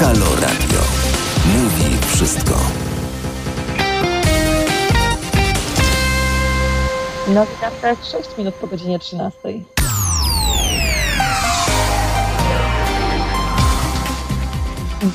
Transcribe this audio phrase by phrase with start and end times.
[0.00, 0.80] Halo Radio.
[1.46, 2.54] Mówi wszystko.
[7.28, 9.38] No witam teraz 6 minut po godzinie 13.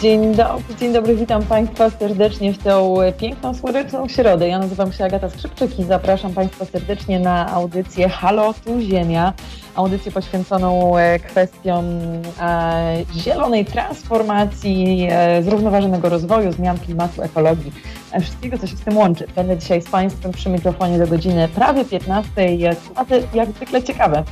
[0.01, 4.47] Dzień dobry, dzień dobry, witam Państwa serdecznie w tą piękną, słoneczną środę.
[4.47, 9.33] Ja nazywam się Agata Skrzypczyk i zapraszam Państwa serdecznie na audycję Halo Tu Ziemia.
[9.75, 11.85] Audycję poświęconą e, kwestiom
[12.41, 17.71] e, zielonej transformacji, e, zrównoważonego rozwoju, zmian klimatu, ekologii,
[18.21, 19.27] wszystkiego, co się z tym łączy.
[19.35, 22.31] Będę dzisiaj z Państwem przy mikrofonie do godziny prawie 15.
[22.93, 24.23] Tematy jak zwykle ciekawe.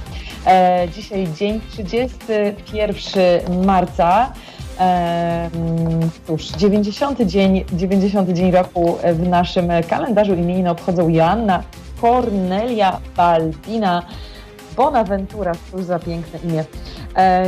[0.95, 4.33] Dzisiaj dzień 31 marca.
[6.27, 11.63] Cóż, 90 dzień, 90 dzień roku w naszym kalendarzu imieniny obchodzą Joanna
[12.01, 14.03] Cornelia Baldina
[14.77, 16.63] Bonaventura, cóż za piękne imię.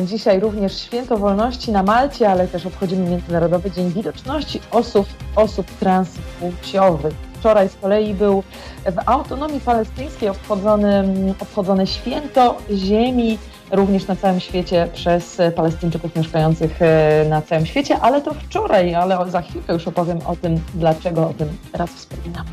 [0.06, 7.14] Dzisiaj również Święto Wolności na Malcie, ale też obchodzimy Międzynarodowy Dzień Widoczności osób, osób transpłciowych.
[7.40, 8.44] Wczoraj z kolei był
[8.86, 11.04] w autonomii palestyńskiej obchodzony,
[11.40, 13.38] obchodzone święto ziemi
[13.74, 19.32] również na całym świecie przez Palestyńczyków mieszkających e, na całym świecie, ale to wczoraj, ale
[19.32, 22.46] za chwilkę już opowiem o tym, dlaczego o tym teraz wspominam.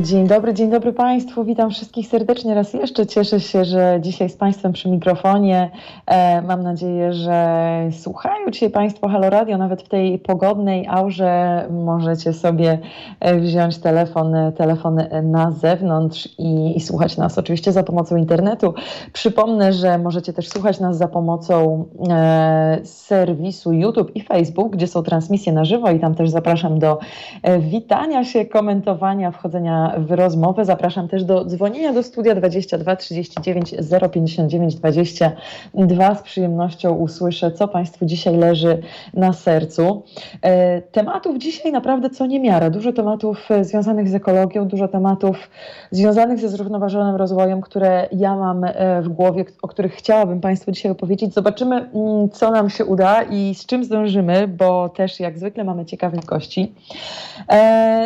[0.00, 1.44] Dzień dobry, dzień dobry Państwu.
[1.44, 3.06] Witam wszystkich serdecznie raz jeszcze.
[3.06, 5.70] Cieszę się, że dzisiaj z Państwem przy mikrofonie.
[6.06, 9.58] E, mam nadzieję, że słuchają dzisiaj Państwo Halo Radio.
[9.58, 12.78] Nawet w tej pogodnej aurze możecie sobie
[13.20, 18.74] e, wziąć telefon, telefon na zewnątrz i, i słuchać nas oczywiście za pomocą internetu.
[19.12, 25.02] Przypomnę, że możecie też słuchać nas za pomocą e, serwisu YouTube i Facebook, gdzie są
[25.02, 26.98] transmisje na żywo i tam też zapraszam do
[27.60, 30.64] witania się, komentowania, wchodzenia w rozmowę.
[30.64, 33.74] Zapraszam też do dzwonienia do studia 22 39
[34.12, 36.14] 059 22.
[36.14, 38.82] Z przyjemnością usłyszę, co Państwu dzisiaj leży
[39.14, 40.02] na sercu.
[40.42, 42.70] E, tematów dzisiaj naprawdę co niemiara.
[42.70, 45.50] Dużo tematów e, związanych z ekologią, dużo tematów
[45.90, 50.92] związanych ze zrównoważonym rozwojem, które ja mam e, w głowie, o których chciałabym Państwu dzisiaj
[50.92, 51.34] opowiedzieć.
[51.34, 55.84] Zobaczymy, mm, co nam się uda i z czym zdążymy, bo też jak zwykle mamy
[55.84, 56.74] ciekawych gości.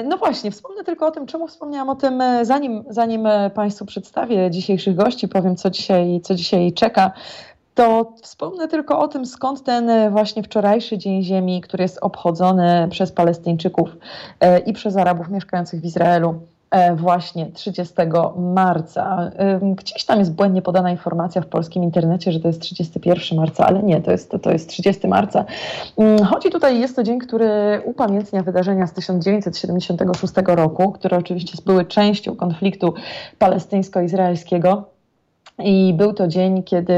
[0.08, 3.86] No właśnie, wspomnę tylko o tym, czemu wspomniałam o tym, e, zanim, zanim e, Państwu
[3.86, 7.12] przedstawię dzisiejszych gości, powiem, co dzisiaj, co dzisiaj czeka
[7.74, 12.88] to wspomnę tylko o tym, skąd ten e, właśnie wczorajszy Dzień Ziemi, który jest obchodzony
[12.90, 13.96] przez Palestyńczyków
[14.66, 16.40] i przez Arabów mieszkających w Izraelu
[16.96, 17.94] właśnie 30
[18.36, 19.30] marca.
[19.76, 23.82] Gdzieś tam jest błędnie podana informacja w polskim internecie, że to jest 31 marca, ale
[23.82, 25.44] nie, to jest, to jest 30 marca.
[26.30, 32.36] Chodzi tutaj, jest to dzień, który upamiętnia wydarzenia z 1976 roku, które oczywiście były częścią
[32.36, 32.94] konfliktu
[33.38, 34.93] palestyńsko-izraelskiego.
[35.58, 36.94] I był to dzień, kiedy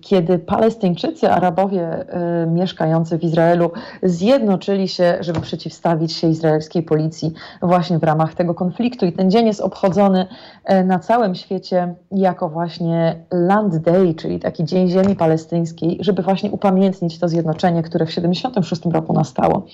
[0.00, 3.70] kiedy Palestyńczycy, Arabowie e, mieszkający w Izraelu
[4.02, 9.06] zjednoczyli się, żeby przeciwstawić się izraelskiej policji właśnie w ramach tego konfliktu.
[9.06, 10.26] I ten dzień jest obchodzony
[10.64, 16.50] e, na całym świecie jako właśnie Land Day, czyli taki Dzień Ziemi Palestyńskiej, żeby właśnie
[16.50, 19.66] upamiętnić to zjednoczenie, które w 1976 roku nastało.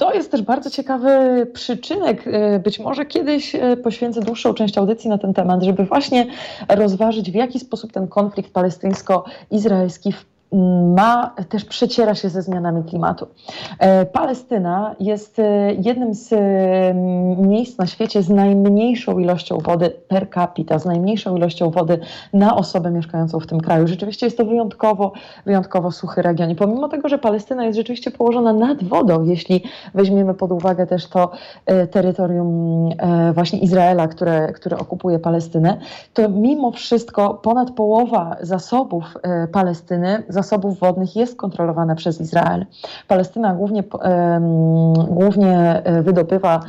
[0.00, 2.24] To jest też bardzo ciekawy przyczynek.
[2.26, 6.26] E, być może kiedyś e, poświęcę dłuższą część audycji na ten temat, żeby właśnie
[6.68, 10.12] rozważyć, w jaki sposób ten konflikt palestyńsko-izraelski
[10.52, 13.26] ma, też przeciera się ze zmianami klimatu.
[13.78, 16.34] E, Palestyna jest e, jednym z
[17.38, 21.98] miejsc na świecie z najmniejszą ilością wody per capita, z najmniejszą ilością wody
[22.32, 23.86] na osobę mieszkającą w tym kraju.
[23.86, 25.12] Rzeczywiście jest to wyjątkowo,
[25.44, 26.50] wyjątkowo suchy region.
[26.50, 31.06] I pomimo tego, że Palestyna jest rzeczywiście położona nad wodą, jeśli weźmiemy pod uwagę też
[31.06, 31.30] to
[31.66, 32.50] e, terytorium
[33.34, 35.78] właśnie Izraela, które, które okupuje Palestynę,
[36.14, 39.04] to mimo wszystko ponad połowa zasobów
[39.52, 42.66] Palestyny, zasobów wodnych jest kontrolowana przez Izrael.
[43.08, 43.84] Palestyna głównie,
[45.08, 46.60] głównie e, wydobywa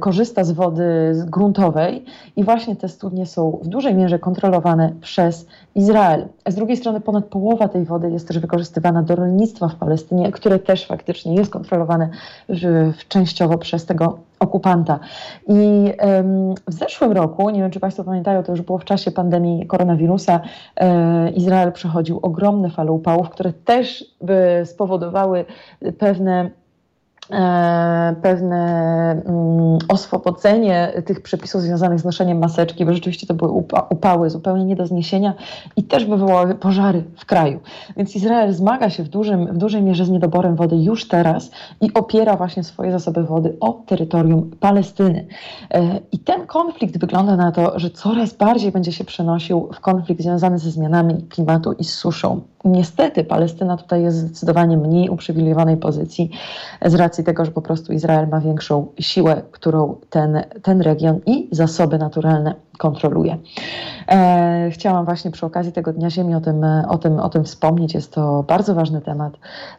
[0.00, 2.04] korzysta z wody gruntowej
[2.36, 6.28] i właśnie te studnie są w dużej mierze kontrolowane przez Izrael.
[6.48, 10.58] Z drugiej strony ponad połowa tej wody jest też wykorzystywana do rolnictwa w Palestynie, które
[10.58, 12.08] też faktycznie jest kontrolowane
[13.08, 14.98] częściowo przez tego okupanta.
[15.48, 15.92] I
[16.66, 20.40] w zeszłym roku, nie wiem czy Państwo pamiętają, to już było w czasie pandemii koronawirusa,
[20.76, 25.44] e, Izrael przechodził ogromne fale upałów, które też by spowodowały
[25.98, 26.65] pewne E,
[28.22, 28.62] pewne
[29.26, 33.50] mm, oswobodzenie tych przepisów związanych z noszeniem maseczki, bo rzeczywiście to były
[33.90, 35.34] upały zupełnie nie do zniesienia
[35.76, 37.60] i też wywołały pożary w kraju.
[37.96, 41.50] Więc Izrael zmaga się w, dużym, w dużej mierze z niedoborem wody już teraz
[41.80, 45.26] i opiera właśnie swoje zasoby wody o terytorium Palestyny.
[45.70, 50.22] E, I ten konflikt wygląda na to, że coraz bardziej będzie się przenosił w konflikt
[50.22, 52.40] związany ze zmianami klimatu i z suszą.
[52.64, 56.30] Niestety Palestyna tutaj jest zdecydowanie mniej uprzywilejowanej pozycji
[56.84, 61.48] z racji tego, że po prostu Izrael ma większą siłę, którą ten, ten region i
[61.52, 63.38] zasoby naturalne kontroluje.
[64.08, 67.94] E, chciałam właśnie przy okazji tego Dnia Ziemi o tym, o tym, o tym wspomnieć.
[67.94, 69.32] Jest to bardzo ważny temat,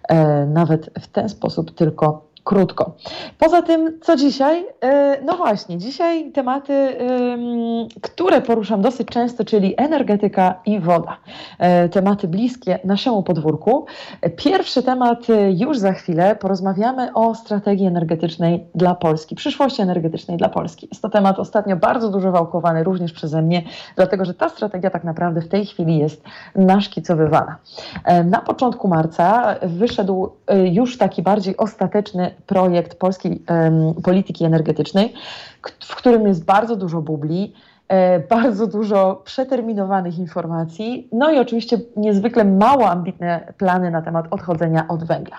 [0.10, 2.92] e, nawet w ten sposób tylko krótko.
[3.38, 4.66] Poza tym, co dzisiaj?
[4.82, 6.98] E, no właśnie, dzisiaj tematy,
[8.02, 11.18] które poruszam dosyć często, czyli energetyka i woda.
[11.60, 13.86] E, tematy bliskie naszemu podwórku.
[14.36, 16.36] Pierwszy temat e, już za chwilę.
[16.36, 20.88] Porozmawiamy o strategii energetycznej dla Polski, przyszłości energetycznej dla Polski.
[20.92, 23.64] Jest to temat ostatnio bardzo dużo wałkowany również przeze mnie,
[23.96, 26.24] dlatego że ta strategia tak naprawdę w tej chwili jest
[26.56, 27.58] naszkicowywana.
[28.26, 30.30] Na początku marca wyszedł
[30.72, 33.44] już taki bardziej ostateczny projekt polskiej
[34.04, 35.14] polityki energetycznej,
[35.80, 37.54] w którym jest bardzo dużo bubli,
[37.88, 44.88] e, bardzo dużo przeterminowanych informacji, no i oczywiście niezwykle mało ambitne plany na temat odchodzenia
[44.88, 45.38] od węgla.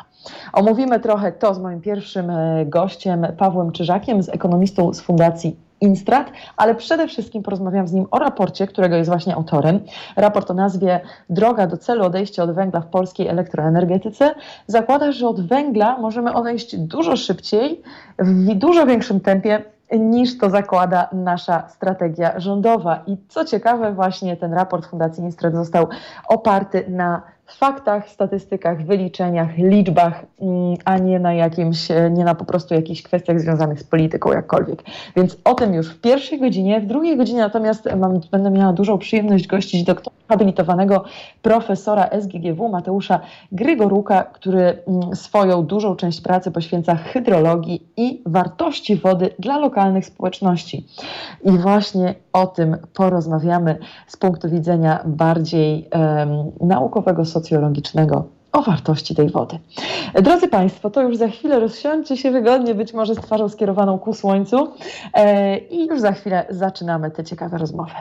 [0.52, 6.30] Omówimy trochę to z moim pierwszym e, gościem, Pawłem Czyżakiem, z ekonomistą z Fundacji Instrat,
[6.56, 9.80] ale przede wszystkim porozmawiam z nim o raporcie, którego jest właśnie autorem.
[10.16, 14.34] Raport o nazwie Droga do celu odejścia od węgla w polskiej elektroenergetyce
[14.66, 17.82] zakłada, że od węgla możemy odejść dużo szybciej,
[18.18, 23.02] w dużo większym tempie niż to zakłada nasza strategia rządowa.
[23.06, 25.86] I co ciekawe, właśnie ten raport Fundacji Instrat został
[26.28, 27.22] oparty na
[27.56, 33.02] faktach, statystykach, wyliczeniach, liczbach, mm, a nie na jakimś, e, nie na po prostu jakichś
[33.02, 34.82] kwestiach związanych z polityką jakkolwiek.
[35.16, 36.80] Więc o tym już w pierwszej godzinie.
[36.80, 41.04] W drugiej godzinie natomiast mam, będę miała dużą przyjemność gościć doktora habilitowanego
[41.42, 43.20] profesora SGGW Mateusza
[43.52, 50.86] Grygoruka, który mm, swoją dużą część pracy poświęca hydrologii i wartości wody dla lokalnych społeczności.
[51.44, 59.30] I właśnie o tym porozmawiamy z punktu widzenia bardziej um, naukowego, socjologicznego o wartości tej
[59.30, 59.58] wody.
[60.14, 64.14] Drodzy Państwo, to już za chwilę rozsiądźcie się wygodnie, być może z twarzą skierowaną ku
[64.14, 64.68] słońcu
[65.14, 67.92] e, i już za chwilę zaczynamy tę ciekawe rozmowę.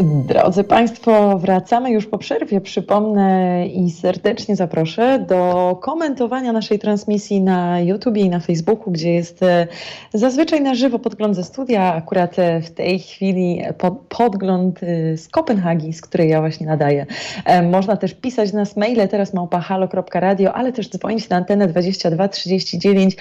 [0.00, 2.60] Drodzy Państwo, wracamy już po przerwie.
[2.60, 9.42] Przypomnę i serdecznie zaproszę do komentowania naszej transmisji na YouTube i na Facebooku, gdzie jest
[9.42, 9.66] e,
[10.14, 11.94] zazwyczaj na żywo podgląd ze studia.
[11.94, 13.62] Akurat e, w tej chwili
[14.08, 17.06] podgląd e, z Kopenhagi, z której ja właśnie nadaję.
[17.70, 23.16] Można też pisać nas maile, teraz małpa halo.radio, ale też dzwonić na antenę 22 39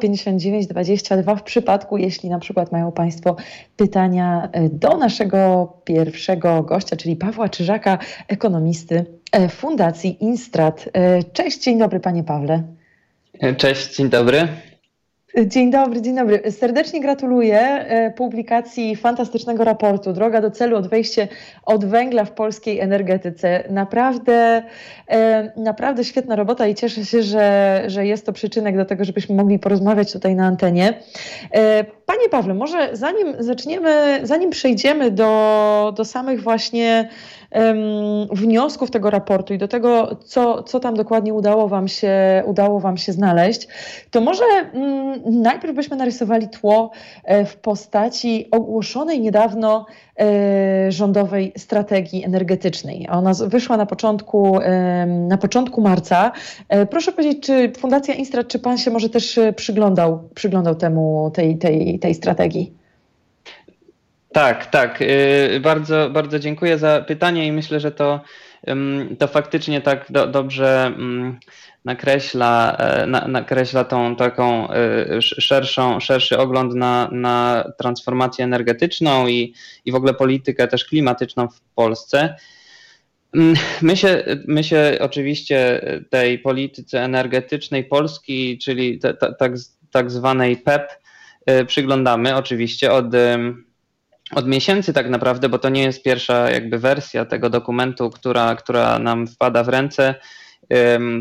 [0.00, 3.36] 059 22 w przypadku, jeśli na przykład mają Państwo
[3.76, 7.98] pytania do naszego pierwszego gościa, czyli Pawła Czyżaka,
[8.28, 10.88] ekonomisty e, Fundacji Instrat.
[10.92, 12.62] E, cześć, dzień dobry panie Pawle.
[13.56, 14.48] Cześć, dzień dobry.
[15.36, 16.42] Dzień dobry, dzień dobry.
[16.50, 21.28] Serdecznie gratuluję e, publikacji fantastycznego raportu Droga do celu, odwejście
[21.64, 23.64] od węgla w polskiej energetyce.
[23.70, 24.62] Naprawdę,
[25.56, 29.58] naprawdę świetna robota i cieszę się, że, że jest to przyczynek do tego, żebyśmy mogli
[29.58, 30.94] porozmawiać tutaj na antenie.
[32.06, 37.08] Panie Pawle, może zanim zaczniemy, zanim przejdziemy do, do samych właśnie
[38.32, 42.96] wniosków tego raportu i do tego, co, co tam dokładnie udało wam, się, udało Wam
[42.96, 43.68] się znaleźć,
[44.10, 46.90] to może um, najpierw byśmy narysowali tło
[47.24, 49.86] e, w postaci ogłoszonej niedawno
[50.20, 53.08] e, rządowej strategii energetycznej.
[53.10, 54.58] Ona wyszła na początku,
[55.06, 56.32] na początku marca.
[56.68, 61.58] E, proszę powiedzieć, czy Fundacja Instrat, czy Pan się może też przyglądał, przyglądał temu, tej,
[61.58, 62.77] tej, tej strategii?
[64.38, 65.02] Tak, tak.
[65.02, 68.20] Y, bardzo, bardzo dziękuję za pytanie i myślę, że to,
[69.18, 70.92] to faktycznie tak do, dobrze
[71.84, 79.54] nakreśla, e, na, nakreśla tą taką e, szerszą, szerszy ogląd na, na transformację energetyczną i,
[79.84, 82.34] i w ogóle politykę też klimatyczną w Polsce.
[83.82, 85.80] My się, my się oczywiście
[86.10, 88.98] tej polityce energetycznej Polski, czyli
[89.38, 89.58] tak,
[89.90, 90.88] tak zwanej PEP,
[91.46, 93.06] e przyglądamy oczywiście od
[94.34, 98.98] od miesięcy tak naprawdę, bo to nie jest pierwsza jakby wersja tego dokumentu, która, która
[98.98, 100.14] nam wpada w ręce.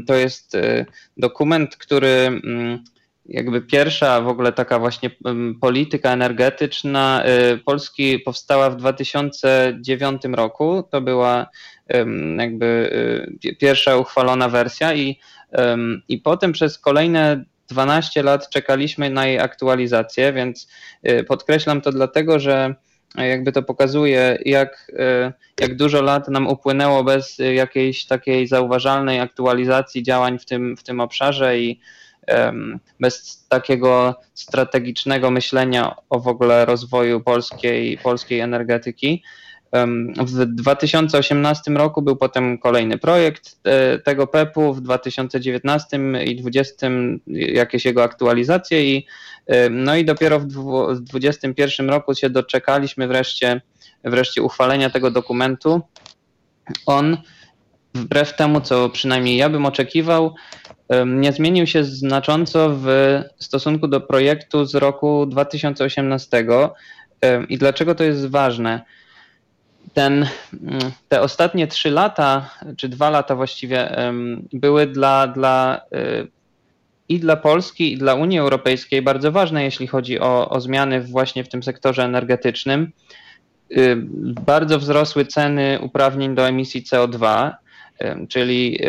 [0.07, 0.85] To jest y,
[1.17, 2.83] dokument, który mm,
[3.25, 5.09] jakby pierwsza w ogóle taka właśnie
[5.61, 7.23] polityka energetyczna
[7.65, 10.83] Polski powstała w 2009 roku.
[10.91, 11.47] To była
[12.37, 12.89] jakby
[13.59, 15.19] pierwsza uchwalona wersja i,
[16.07, 20.67] i potem przez kolejne 12 lat czekaliśmy na jej aktualizację, więc
[21.27, 22.75] podkreślam to dlatego, że
[23.25, 30.03] jakby to pokazuje, jak, e, jak dużo lat nam upłynęło bez jakiejś takiej zauważalnej aktualizacji
[30.03, 31.79] działań w tym, w tym obszarze i
[32.99, 39.23] bez takiego strategicznego myślenia o w ogóle rozwoju polskiej, polskiej energetyki.
[40.17, 46.87] W 2018 roku był potem kolejny projekt e, tego PEP-u, w 2019 i 2020
[47.27, 49.05] jakieś jego aktualizacje i
[49.71, 53.61] no i dopiero w 2021 roku się doczekaliśmy wreszcie,
[54.03, 55.81] wreszcie uchwalenia tego dokumentu.
[56.85, 57.17] On
[57.93, 60.35] wbrew temu, co przynajmniej ja bym oczekiwał,
[61.05, 62.87] nie zmienił się znacząco w
[63.39, 66.45] stosunku do projektu z roku 2018.
[67.49, 68.81] I dlaczego to jest ważne?
[69.97, 70.13] Ten,
[70.53, 73.95] mm, te ostatnie trzy lata, czy dwa lata właściwie,
[74.53, 76.27] były dla, dla y,
[77.09, 81.43] i dla Polski, i dla Unii Europejskiej bardzo ważne, jeśli chodzi o, o zmiany właśnie
[81.43, 82.91] w tym sektorze energetycznym.
[83.77, 83.95] Y,
[84.45, 87.51] bardzo wzrosły ceny uprawnień do emisji CO2,
[88.29, 88.79] czyli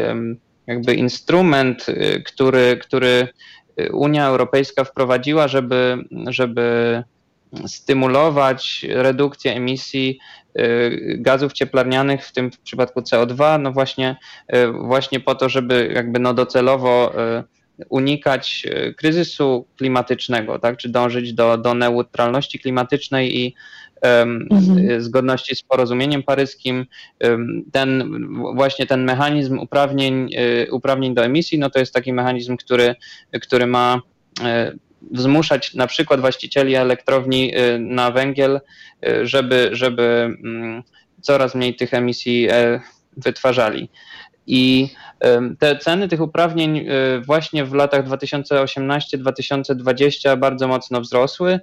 [0.66, 3.28] jakby instrument, y, który, który
[3.92, 7.02] Unia Europejska wprowadziła, żeby, żeby
[7.66, 10.18] stymulować redukcję emisji
[10.58, 14.16] y, gazów cieplarnianych, w tym w przypadku CO2, no właśnie,
[14.54, 17.44] y, właśnie po to, żeby jakby no docelowo y,
[17.88, 23.54] unikać kryzysu klimatycznego, tak, czy dążyć do, do neutralności klimatycznej i
[24.02, 25.02] mhm.
[25.02, 26.86] zgodności z porozumieniem paryskim.
[27.72, 28.20] Ten
[28.54, 30.30] właśnie ten mechanizm uprawnień,
[30.70, 32.94] uprawnień do emisji, no to jest taki mechanizm, który,
[33.40, 34.00] który ma
[35.12, 38.60] zmuszać na przykład właścicieli elektrowni y, na węgiel,
[39.06, 40.82] y, żeby, żeby mm,
[41.20, 42.80] coraz mniej tych emisji e,
[43.16, 43.90] wytwarzali.
[44.46, 44.88] I
[45.58, 46.84] te ceny tych uprawnień y,
[47.20, 51.60] właśnie w latach 2018-2020 bardzo mocno wzrosły.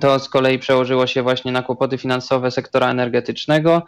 [0.00, 3.82] To z kolei przełożyło się właśnie na kłopoty finansowe sektora energetycznego.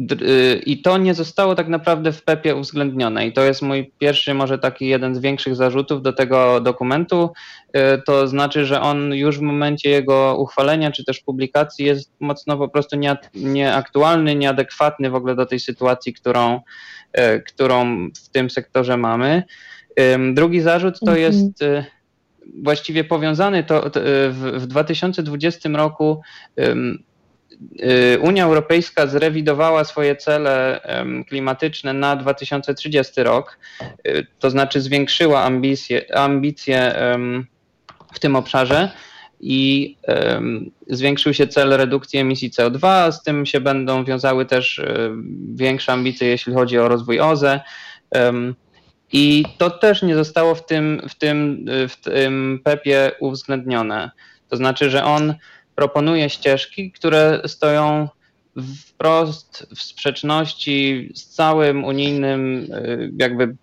[0.00, 3.26] Y, I to nie zostało tak naprawdę w PEP-ie uwzględnione.
[3.26, 7.30] I to jest mój pierwszy, może taki jeden z większych zarzutów do tego dokumentu.
[7.76, 12.58] Y, to znaczy, że on już w momencie jego uchwalenia czy też publikacji jest mocno
[12.58, 12.96] po prostu
[13.34, 16.60] nieaktualny, nieadekwatny w ogóle do tej sytuacji, którą,
[17.18, 19.42] y, którą w tym sektorze mamy.
[20.32, 21.20] Drugi zarzut to mhm.
[21.20, 21.64] jest
[22.62, 23.90] właściwie powiązany to
[24.30, 26.20] w 2020 roku
[28.20, 30.80] Unia Europejska zrewidowała swoje cele
[31.28, 33.58] klimatyczne na 2030 rok,
[34.08, 36.94] y, to znaczy zwiększyła ambicje, ambicje
[38.14, 38.90] w tym obszarze
[39.40, 39.96] i
[40.88, 45.10] zwiększył się cel redukcji emisji CO2, z tym się będą wiązały też y,
[45.54, 47.60] większe ambicje, jeśli chodzi o rozwój OZE.
[49.12, 54.10] I to też nie zostało w tym, w tym, w tym PEP-ie uwzględnione.
[54.48, 55.34] To znaczy, że on
[55.74, 58.08] proponuje ścieżki, które stoją
[58.86, 63.56] wprost w sprzeczności z całym unijnym y, jakby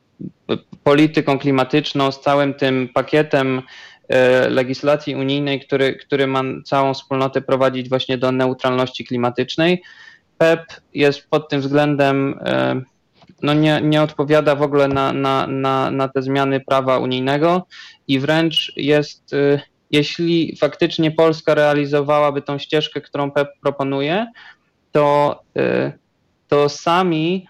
[0.83, 7.89] polityką klimatyczną, z całym tym pakietem y, legislacji unijnej, który, który ma całą wspólnotę prowadzić
[7.89, 9.81] właśnie do neutralności klimatycznej.
[10.37, 10.61] PEP
[10.93, 12.39] jest pod tym względem,
[12.79, 12.85] y,
[13.41, 17.67] no nie, nie odpowiada w ogóle na, na, na, na te zmiany prawa unijnego
[18.07, 19.35] i wręcz jest
[19.91, 24.27] jeśli faktycznie Polska realizowałaby tą ścieżkę, którą PEP proponuje,
[24.91, 25.91] to, y,
[26.47, 27.47] to sami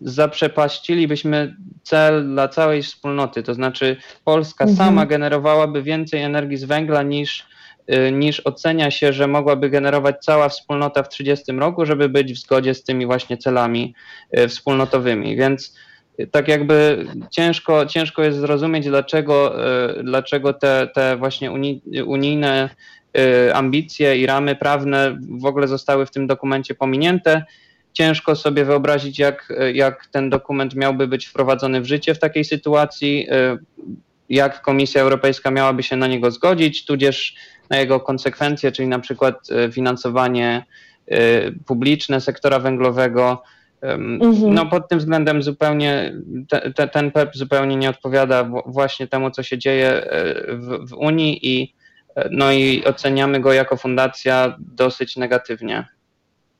[0.00, 3.42] zaprzepaścilibyśmy cel dla całej wspólnoty.
[3.42, 4.76] To znaczy, Polska mhm.
[4.76, 7.46] sama generowałaby więcej energii z węgla niż,
[7.94, 12.38] y, niż ocenia się, że mogłaby generować cała wspólnota w 30 roku, żeby być w
[12.38, 13.94] zgodzie z tymi właśnie celami
[14.38, 15.36] y, wspólnotowymi.
[15.36, 15.74] Więc
[16.30, 21.52] tak jakby ciężko, ciężko jest zrozumieć, dlaczego, e, dlaczego te, te właśnie
[22.06, 22.70] unijne
[23.18, 27.44] e, ambicje i ramy prawne w ogóle zostały w tym dokumencie pominięte.
[27.92, 33.26] Ciężko sobie wyobrazić, jak, jak ten dokument miałby być wprowadzony w życie w takiej sytuacji,
[33.30, 33.58] e,
[34.28, 37.34] jak Komisja Europejska miałaby się na niego zgodzić, tudzież
[37.70, 40.64] na jego konsekwencje, czyli na przykład finansowanie
[41.66, 43.42] publiczne sektora węglowego,
[43.92, 44.54] Mhm.
[44.54, 46.14] No pod tym względem zupełnie
[46.48, 50.94] te, te, ten PEP zupełnie nie odpowiada właśnie temu, co się dzieje e, w, w
[50.94, 51.74] Unii i
[52.16, 55.93] e, no i oceniamy go jako fundacja dosyć negatywnie.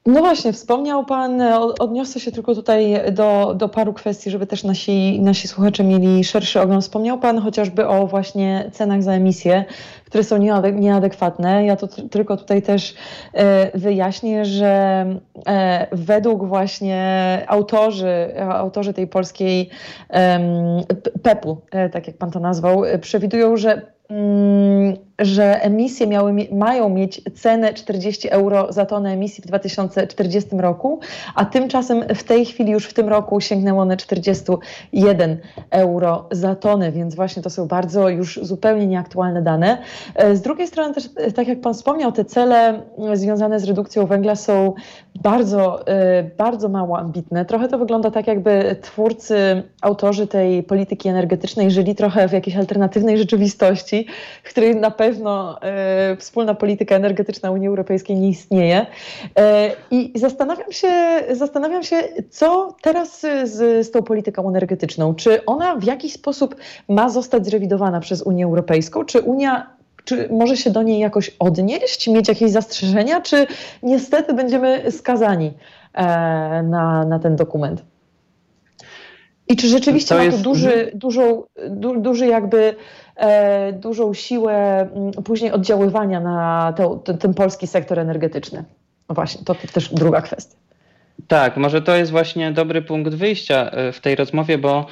[0.06, 1.42] No właśnie, wspomniał Pan,
[1.78, 6.60] odniosę się tylko tutaj do, do paru kwestii, żeby też nasi, nasi słuchacze mieli szerszy
[6.60, 6.82] ogląd.
[6.82, 9.64] Wspomniał Pan chociażby o właśnie cenach za emisję,
[10.04, 10.36] które są
[10.72, 11.66] nieadekwatne.
[11.66, 12.94] Ja to tylko tutaj też
[13.32, 15.06] e, wyjaśnię, że
[15.46, 19.70] e, według właśnie autorzy, autorzy tej polskiej
[21.22, 27.22] PEP-u, e, tak jak Pan to nazwał, przewidują, że Mm, że emisje miały, mają mieć
[27.34, 31.00] cenę 40 euro za tonę emisji w 2040 roku,
[31.34, 35.38] a tymczasem w tej chwili już w tym roku sięgnęło one 41
[35.70, 39.78] euro za tonę, więc właśnie to są bardzo już zupełnie nieaktualne dane.
[40.14, 42.82] E, z drugiej strony też, e, tak jak Pan wspomniał, te cele
[43.14, 44.74] związane z redukcją węgla są
[45.24, 47.44] bardzo, e, bardzo mało ambitne.
[47.44, 53.18] Trochę to wygląda tak, jakby twórcy, autorzy tej polityki energetycznej żyli trochę w jakiejś alternatywnej
[53.18, 54.06] rzeczywistości,
[54.42, 58.86] w której na pewno e, wspólna polityka energetyczna Unii Europejskiej nie istnieje.
[59.38, 60.88] E, I zastanawiam się,
[61.30, 61.96] zastanawiam się,
[62.30, 65.14] co teraz z, z tą polityką energetyczną.
[65.14, 66.56] Czy ona w jakiś sposób
[66.88, 69.04] ma zostać zrewidowana przez Unię Europejską?
[69.04, 69.73] Czy Unia
[70.04, 73.46] czy może się do niej jakoś odnieść, mieć jakieś zastrzeżenia, czy
[73.82, 75.52] niestety będziemy skazani
[75.94, 76.04] e,
[76.62, 77.84] na, na ten dokument?
[79.48, 80.98] I czy rzeczywiście to ma to duży, mhm.
[80.98, 82.74] dużą, du, duży jakby
[83.16, 84.88] e, dużą siłę
[85.24, 88.64] później oddziaływania na to, ten, ten polski sektor energetyczny?
[89.08, 90.56] No właśnie, to też druga kwestia.
[91.28, 94.86] Tak, może to jest właśnie dobry punkt wyjścia e, w tej rozmowie, bo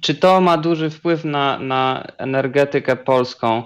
[0.00, 3.62] czy to ma duży wpływ na, na energetykę polską?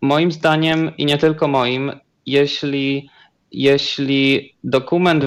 [0.00, 1.92] Moim zdaniem i nie tylko moim,
[2.26, 3.10] jeśli
[3.52, 5.24] jeśli dokument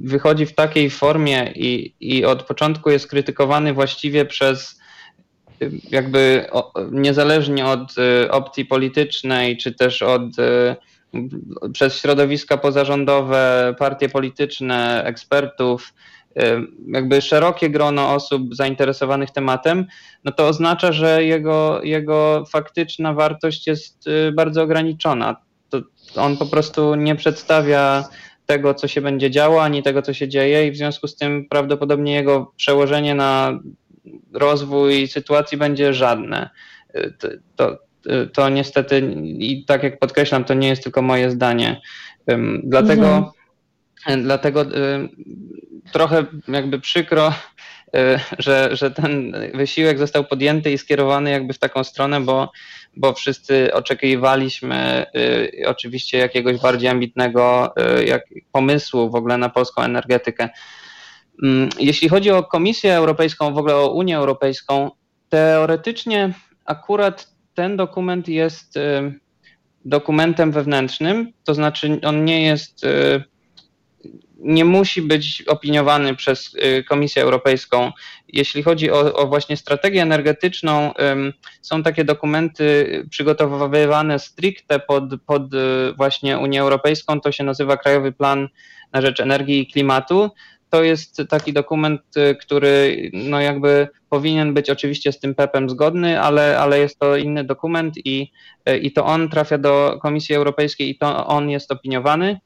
[0.00, 4.82] wychodzi w takiej formie i, i od początku jest krytykowany właściwie przez
[5.90, 6.46] jakby
[6.90, 10.76] niezależnie od y, opcji politycznej, czy też od y,
[11.72, 15.94] przez środowiska pozarządowe, partie polityczne, ekspertów,
[16.88, 19.86] jakby szerokie grono osób zainteresowanych tematem,
[20.24, 25.36] no to oznacza, że jego, jego faktyczna wartość jest bardzo ograniczona
[26.16, 28.04] on po prostu nie przedstawia
[28.46, 31.48] tego, co się będzie działo, ani tego, co się dzieje, i w związku z tym
[31.48, 33.60] prawdopodobnie jego przełożenie na
[34.32, 36.50] rozwój sytuacji będzie żadne.
[37.18, 37.78] To, to,
[38.32, 41.80] to niestety, i tak jak podkreślam, to nie jest tylko moje zdanie.
[42.62, 43.24] Dlatego, mhm.
[44.22, 44.64] Dlatego
[45.92, 47.34] trochę jakby przykro,
[48.38, 52.52] że, że ten wysiłek został podjęty i skierowany jakby w taką stronę, bo
[52.96, 59.82] bo wszyscy oczekiwaliśmy y, oczywiście jakiegoś bardziej ambitnego y, jak, pomysłu w ogóle na polską
[59.82, 60.48] energetykę.
[61.42, 64.90] Mm, jeśli chodzi o Komisję Europejską, w ogóle o Unię Europejską,
[65.28, 66.32] teoretycznie
[66.64, 69.20] akurat ten dokument jest y,
[69.84, 72.86] dokumentem wewnętrznym, to znaczy on nie jest
[74.42, 77.92] nie musi być opiniowany przez y, Komisję Europejską.
[78.28, 80.92] Jeśli chodzi o, o, właśnie strategię energetyczną,
[81.60, 85.58] są takie dokumenty przygotowywane stricte pod, pod y,
[85.96, 87.20] właśnie Unię Europejską.
[87.20, 88.48] To się nazywa Krajowy Plan
[88.92, 90.30] na rzecz Energii i Klimatu.
[90.70, 96.20] To jest taki dokument, y, który no jakby powinien być oczywiście z tym PEP-em zgodny,
[96.20, 98.32] ale, ale jest to inny dokument i,
[98.82, 102.40] i to on trafia do Komisji Europejskiej i to on jest opiniowany.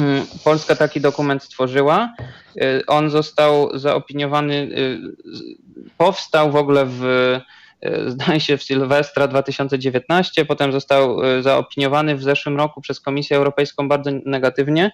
[0.00, 2.14] Mm, Polska taki dokument stworzyła.
[2.62, 5.00] Y, on został zaopiniowany, y,
[5.98, 7.04] powstał w ogóle w,
[7.84, 13.88] y, zdaje się, w Sylwestra 2019, potem został zaopiniowany w zeszłym roku przez Komisję Europejską
[13.88, 14.90] bardzo negatywnie.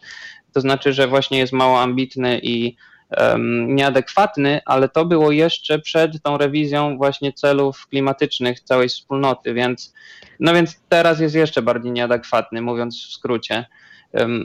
[0.52, 2.76] To znaczy, że właśnie jest mało ambitny i
[3.16, 9.94] um, nieadekwatny, ale to było jeszcze przed tą rewizją właśnie celów klimatycznych całej wspólnoty, więc
[10.40, 13.64] no więc teraz jest jeszcze bardziej nieadekwatny, mówiąc w skrócie.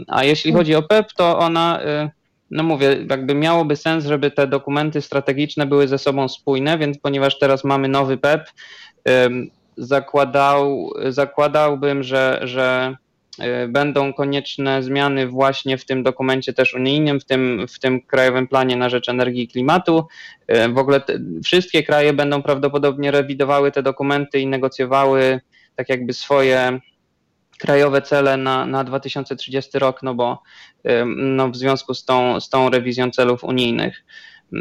[0.08, 2.10] A jeśli chodzi o PEP, to ona, y,
[2.52, 7.40] no mówię, jakby miałoby sens, żeby te dokumenty strategiczne były ze sobą spójne, więc ponieważ
[7.40, 8.50] teraz mamy nowy PEP,
[9.78, 12.96] zakładał, zakładałbym, że, że
[13.40, 18.48] y, będą konieczne zmiany właśnie w tym dokumencie też unijnym, w tym, w tym Krajowym
[18.48, 20.08] Planie na rzecz Energii i Klimatu.
[20.52, 25.42] Y, w ogóle te, wszystkie kraje będą prawdopodobnie rewidowały te dokumenty i negocjowały
[25.76, 26.80] tak jakby swoje
[27.64, 30.42] krajowe cele na, na 2030 rok, no bo
[31.16, 34.04] no w związku z tą, z tą rewizją celów unijnych.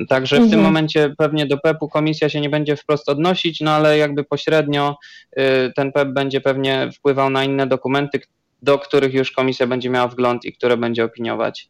[0.08, 0.48] Także mhm.
[0.48, 0.74] w tym mhm.
[0.74, 4.96] momencie pewnie do PEP-u komisja się nie będzie wprost odnosić, no ale jakby pośrednio
[5.38, 5.42] y,
[5.76, 8.20] ten PEP będzie pewnie wpływał na inne dokumenty,
[8.62, 11.68] do których już komisja będzie miała wgląd i które będzie opiniować.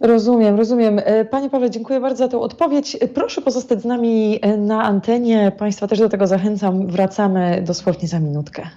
[0.00, 1.00] Rozumiem, rozumiem.
[1.04, 2.96] E, panie Pawle, dziękuję bardzo za tę odpowiedź.
[3.14, 5.52] Proszę pozostać z nami e, na antenie.
[5.58, 6.86] Państwa też do tego zachęcam.
[6.86, 8.70] Wracamy dosłownie za minutkę.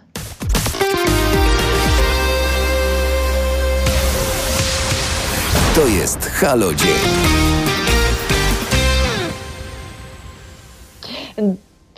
[5.76, 6.88] To jest Halo Dzień.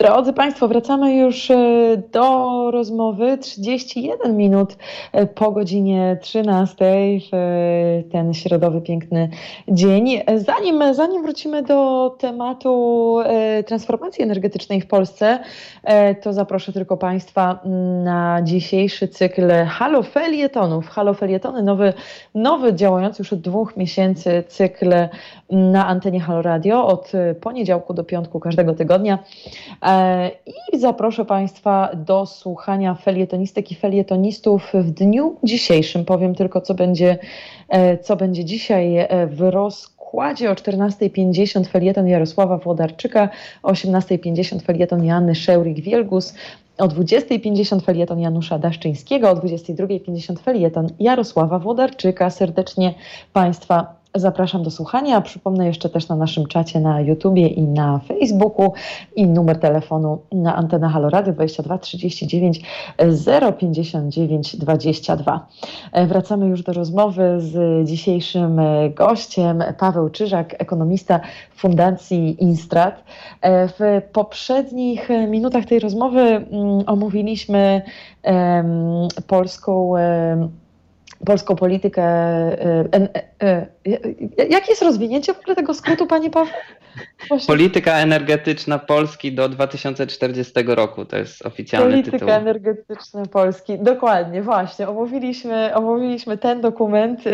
[0.03, 1.57] Drodzy Państwo, wracamy już e,
[2.11, 4.77] do rozmowy 31 minut
[5.11, 6.85] e, po godzinie 13
[7.31, 9.29] w e, ten środowy piękny
[9.67, 10.21] dzień.
[10.35, 13.19] Zanim, zanim wrócimy do tematu
[13.65, 15.39] transformacji energetycznej w Polsce,
[16.21, 17.59] to zaproszę tylko Państwa
[18.03, 20.87] na dzisiejszy cykl halofeliettonów.
[20.89, 21.93] Halofelietony, nowy,
[22.35, 24.93] nowy działający już od dwóch miesięcy cykl
[25.49, 27.11] na antenie Halo Radio od
[27.41, 29.19] poniedziałku do piątku każdego tygodnia.
[29.93, 30.31] E,
[30.73, 36.05] I zaproszę Państwa do słuchania felietonistek i felietonistów w dniu dzisiejszym.
[36.05, 37.17] Powiem tylko, co będzie,
[37.69, 40.51] e, co będzie dzisiaj e, w rozkładzie.
[40.51, 43.29] O 14.50 felieton Jarosława Włodarczyka,
[43.63, 46.33] o 18.50 felieton Joanny Szeurik-Wielgus,
[46.77, 52.29] o 20.50 felieton Janusza Daszczyńskiego, o 22.50 felieton Jarosława Włodarczyka.
[52.29, 52.93] Serdecznie
[53.33, 55.21] Państwa Zapraszam do słuchania.
[55.21, 58.73] Przypomnę jeszcze też na naszym czacie na YouTubie i na Facebooku
[59.15, 62.61] i numer telefonu na antenę Halo Radio 22 39
[63.59, 65.47] 059 22.
[66.07, 68.61] Wracamy już do rozmowy z dzisiejszym
[68.95, 71.19] gościem Paweł Czyżak, ekonomista
[71.55, 73.03] Fundacji Instrat.
[73.43, 77.81] W poprzednich minutach tej rozmowy mm, omówiliśmy
[79.27, 79.93] polską
[81.25, 82.03] polską politykę.
[82.03, 86.53] E, e, e, jakie jest rozwinięcie w ogóle tego skrótu, panie Paweł?
[87.29, 87.47] Właśnie.
[87.47, 92.27] Polityka energetyczna Polski do 2040 roku, to jest oficjalny Polityka tytuł.
[92.27, 94.89] Polityka energetyczna Polski, dokładnie, właśnie.
[94.89, 97.31] Omówiliśmy, omówiliśmy ten dokument, yy,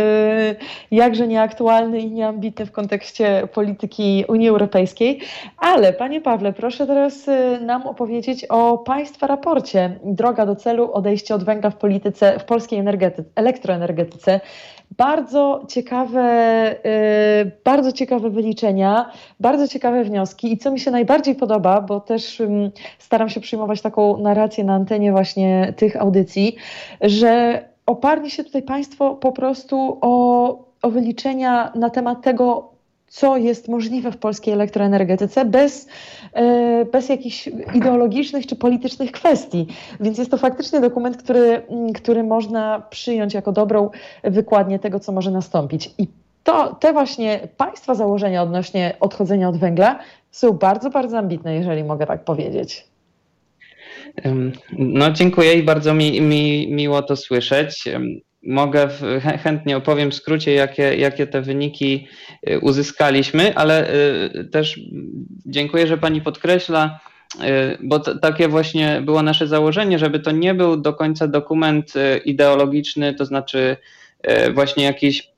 [0.91, 5.21] jakże nieaktualny i nieambitny w kontekście polityki Unii Europejskiej.
[5.57, 11.35] Ale panie Pawle, proszę teraz yy, nam opowiedzieć o państwa raporcie Droga do celu, odejście
[11.35, 14.39] od węgla w polityce, w polskiej energetyce, elektroenergetyce.
[14.97, 16.25] Bardzo ciekawe,
[17.41, 22.41] y, bardzo ciekawe wyliczenia, bardzo ciekawe wnioski i co mi się najbardziej podoba, bo też
[22.99, 26.56] staram się przyjmować taką narrację na antenie właśnie tych audycji,
[27.02, 32.78] że oparli się tutaj Państwo po prostu o, o wyliczenia na temat tego,
[33.09, 35.87] co jest możliwe w polskiej elektroenergetyce bez,
[36.33, 39.67] e, bez jakichś ideologicznych czy politycznych kwestii.
[39.99, 41.61] Więc jest to faktycznie dokument, który,
[41.95, 43.89] który można przyjąć jako dobrą
[44.23, 45.91] wykładnię tego, co może nastąpić.
[45.97, 46.07] I
[46.43, 49.99] to, te właśnie państwa założenia odnośnie odchodzenia od węgla
[50.31, 52.87] są bardzo, bardzo ambitne, jeżeli mogę tak powiedzieć.
[54.71, 57.83] No, dziękuję i bardzo mi, mi miło to słyszeć
[58.43, 58.89] mogę
[59.43, 62.08] chętnie opowiem w skrócie, jakie, jakie te wyniki
[62.49, 63.93] y, uzyskaliśmy, ale
[64.36, 64.80] y, też
[65.45, 66.99] dziękuję, że Pani podkreśla,
[67.36, 71.93] y, bo to, takie właśnie było nasze założenie, żeby to nie był do końca dokument
[72.25, 73.78] ideologiczny, to znaczy
[74.54, 75.32] właśnie jakiś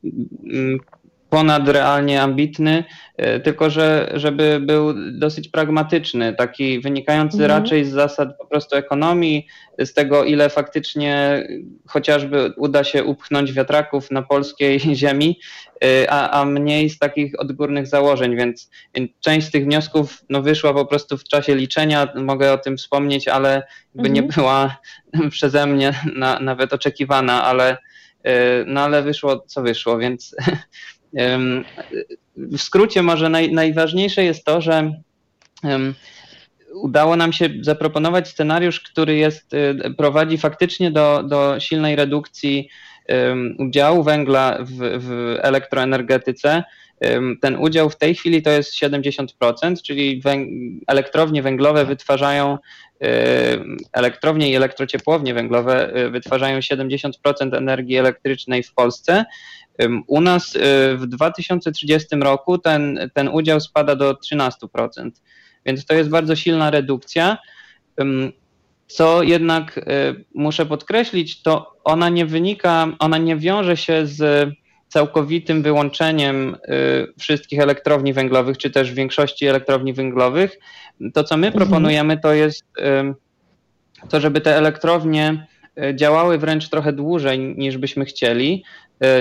[1.32, 2.84] mm, ponad realnie ambitny,
[3.17, 7.62] e, tylko że żeby był dosyć pragmatyczny, taki wynikający mhm.
[7.62, 9.48] raczej z zasad po prostu ekonomii,
[9.86, 11.44] z tego ile faktycznie
[11.88, 15.39] chociażby uda się upchnąć wiatraków na polskiej ziemi,
[15.84, 18.70] e, a, a mniej z takich odgórnych założeń, więc,
[19.20, 23.28] część z tych wniosków no, wyszła po prostu w czasie liczenia, mogę o tym wspomnieć,
[23.28, 23.63] ale
[23.96, 24.13] mhm.
[24.13, 24.78] nie była
[25.32, 27.78] przeze mnie na, nawet oczekiwana, ale
[28.24, 30.36] e, no ale wyszło co wyszło, więc
[32.36, 34.93] w skrócie może naj, najważniejsze jest to, że
[36.74, 42.69] udało nam się zaproponować scenariusz, który jest, y, prowadzi faktycznie do, do silnej redukcji
[43.58, 46.63] udziału węgla w, w elektroenergetyce.
[47.41, 50.21] Ten udział w tej chwili to jest 70%, czyli
[50.88, 52.58] elektrownie węglowe wytwarzają,
[53.94, 57.12] elektrownie i elektrociepłownie węglowe y, wytwarzają 70%
[57.58, 59.26] energii elektrycznej w Polsce.
[60.08, 60.60] U nas y,
[60.98, 65.12] w 2030 roku ten, ten udział spada do 13%,
[65.66, 67.38] więc to jest bardzo silna redukcja.
[68.88, 69.86] Co jednak
[70.34, 74.50] muszę podkreślić, to ona nie wynika, ona nie wiąże się z
[74.91, 80.60] całkowitym wyłączeniem y, wszystkich elektrowni węglowych, czy też większości elektrowni węglowych.
[81.13, 81.65] To, co my mhm.
[81.65, 82.63] proponujemy, to jest
[84.10, 85.47] to, żeby te elektrownie
[85.95, 88.63] działały wręcz trochę dłużej niż byśmy chcieli,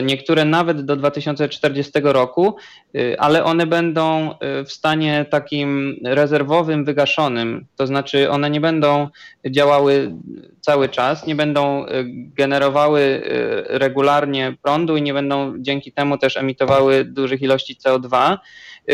[0.03, 2.57] niektóre nawet do 2040 roku,
[2.95, 9.09] e, ale one będą e, w stanie takim rezerwowym, wygaszonym, to znaczy one nie będą
[9.51, 10.13] działały
[10.61, 11.87] cały czas, nie będą
[12.37, 13.23] generowały
[13.69, 18.39] regularnie prądu i nie będą dzięki temu też emitowały dużych ilości CO2.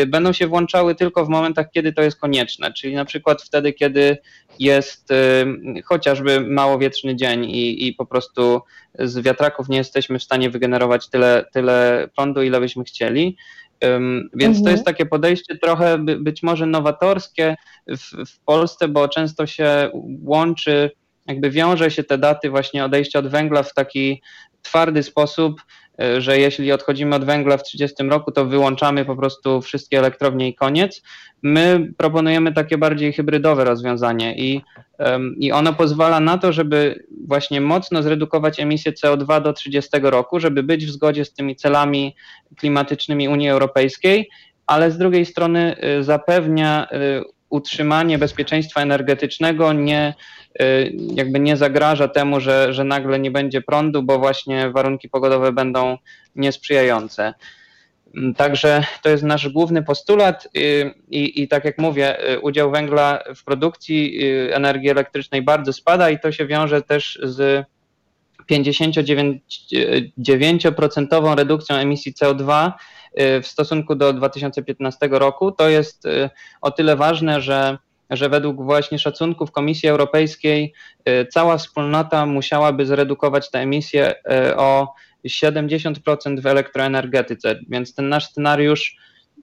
[0.07, 4.17] Będą się włączały tylko w momentach, kiedy to jest konieczne, czyli na przykład wtedy, kiedy
[4.59, 5.09] jest
[5.85, 8.61] chociażby małowietrzny dzień i, i po prostu
[8.99, 13.37] z wiatraków nie jesteśmy w stanie wygenerować tyle, tyle prądu, ile byśmy chcieli.
[14.33, 14.63] Więc mhm.
[14.63, 17.55] to jest takie podejście trochę być może nowatorskie
[17.87, 19.89] w, w Polsce, bo często się
[20.23, 20.91] łączy,
[21.27, 24.21] jakby wiąże się te daty właśnie odejścia od węgla w taki
[24.61, 25.61] twardy sposób,
[26.17, 30.55] że jeśli odchodzimy od węgla w 30 roku, to wyłączamy po prostu wszystkie elektrownie i
[30.55, 31.01] koniec.
[31.43, 34.61] My proponujemy takie bardziej hybrydowe rozwiązanie i,
[35.39, 40.63] i ono pozwala na to, żeby właśnie mocno zredukować emisję CO2 do 30 roku, żeby
[40.63, 42.15] być w zgodzie z tymi celami
[42.57, 44.29] klimatycznymi Unii Europejskiej,
[44.67, 50.13] ale z drugiej strony y, zapewnia y, utrzymanie bezpieczeństwa energetycznego, nie,
[50.61, 55.51] y, jakby nie zagraża temu, że, że nagle nie będzie prądu, bo właśnie warunki pogodowe
[55.51, 55.97] będą
[56.35, 57.33] niesprzyjające.
[58.15, 62.71] Mm, także to jest nasz główny postulat y, i, i tak jak mówię, y, udział
[62.71, 64.19] węgla w produkcji
[64.51, 67.65] energii elektrycznej bardzo spada i to się wiąże też z
[68.51, 72.71] 59% redukcją emisji CO2
[73.19, 75.51] Y, w stosunku do 2015 roku.
[75.51, 76.29] To jest y,
[76.61, 77.77] o tyle ważne, że
[78.09, 80.73] że według właśnie szacunków Komisji Europejskiej
[81.33, 84.15] cała wspólnota musiałaby zredukować te emisje
[84.57, 84.93] o
[85.27, 88.97] 70% w elektroenergetyce, więc ten nasz scenariusz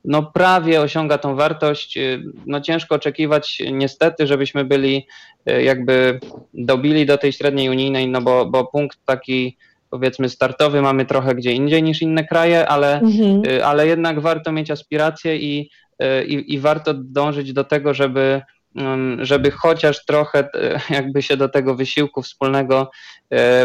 [0.04, 1.98] no prawie osiąga tą wartość.
[2.46, 5.06] No ciężko oczekiwać niestety, żebyśmy byli
[5.46, 6.20] jakby
[6.54, 9.56] dobili do tej średniej unijnej, no bo, bo punkt taki
[9.94, 13.42] powiedzmy startowy mamy trochę gdzie indziej niż inne kraje, ale, mhm.
[13.46, 15.70] Y, ale jednak warto mieć aspiracje i,
[16.02, 18.42] y, i, i warto dążyć do tego, żeby
[18.76, 22.90] mm, żeby chociaż trochę y, jakby się do tego wysiłku wspólnego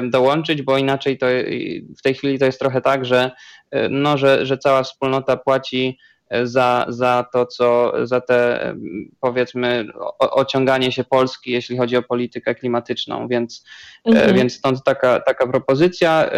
[0.03, 1.25] dołączyć, bo inaczej to
[1.97, 3.31] w tej chwili to jest trochę tak, że,
[3.89, 5.97] no, że, że cała wspólnota płaci
[6.43, 8.73] za, za to, co za te
[9.19, 13.65] powiedzmy o, ociąganie się Polski, jeśli chodzi o politykę klimatyczną, więc,
[14.05, 14.35] e, mhm.
[14.35, 16.29] więc stąd taka, taka propozycja.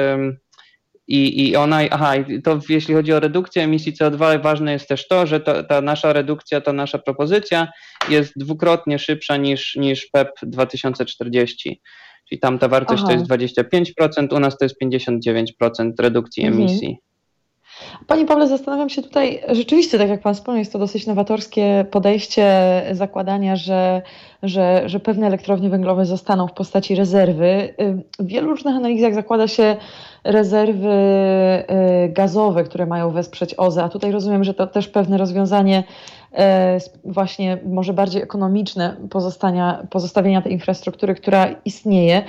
[1.07, 5.27] I, I ona, aha, to jeśli chodzi o redukcję emisji CO2, ważne jest też to,
[5.27, 7.67] że to, ta nasza redukcja, ta nasza propozycja
[8.09, 11.81] jest dwukrotnie szybsza niż, niż PEP 2040.
[12.29, 13.13] Czyli tam ta wartość aha.
[13.27, 16.67] to jest 25%, u nas to jest 59% redukcji mhm.
[18.07, 22.61] Panie Pawle, zastanawiam się tutaj, rzeczywiście, tak jak Pan wspomniał, jest to dosyć nowatorskie podejście
[22.91, 24.01] zakładania, że,
[24.43, 27.73] że, że pewne elektrownie węglowe zostaną w postaci rezerwy.
[28.19, 29.75] W wielu różnych analizach zakłada się
[30.23, 30.89] rezerwy
[32.05, 35.83] y, gazowe, które mają wesprzeć OZE, a tutaj rozumiem, że to też pewne rozwiązanie
[36.33, 42.23] e, właśnie może bardziej ekonomiczne pozostania, pozostawienia tej infrastruktury, która istnieje.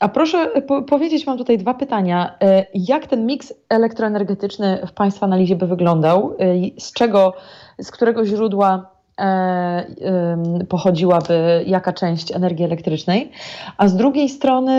[0.00, 2.38] A proszę po powiedzieć, mam tutaj dwa pytania.
[2.74, 6.36] Jak ten miks elektroenergetyczny w Państwa analizie by wyglądał?
[6.78, 7.34] Z czego,
[7.78, 9.86] z którego źródła e,
[10.68, 13.30] pochodziłaby jaka część energii elektrycznej?
[13.76, 14.72] A z drugiej strony,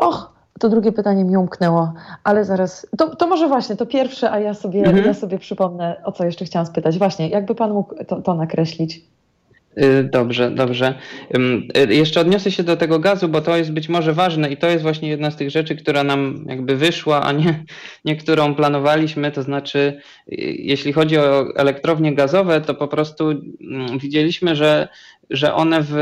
[0.00, 1.92] och, to drugie pytanie mi umknęło,
[2.24, 2.86] ale zaraz.
[2.98, 5.06] To, to może właśnie, to pierwsze, a ja sobie, mhm.
[5.06, 6.98] ja sobie przypomnę, o co jeszcze chciałam spytać.
[6.98, 9.04] Właśnie, jakby Pan mógł to, to nakreślić?
[9.78, 10.94] Y, dobrze, dobrze.
[11.76, 14.66] Y, jeszcze odniosę się do tego gazu, bo to jest być może ważne i to
[14.66, 17.64] jest właśnie jedna z tych rzeczy, która nam jakby wyszła, a nie,
[18.04, 19.30] nie którą planowaliśmy.
[19.30, 24.88] To znaczy, y, jeśli chodzi o elektrownie gazowe, to po prostu mm, widzieliśmy, że,
[25.30, 25.94] że one w,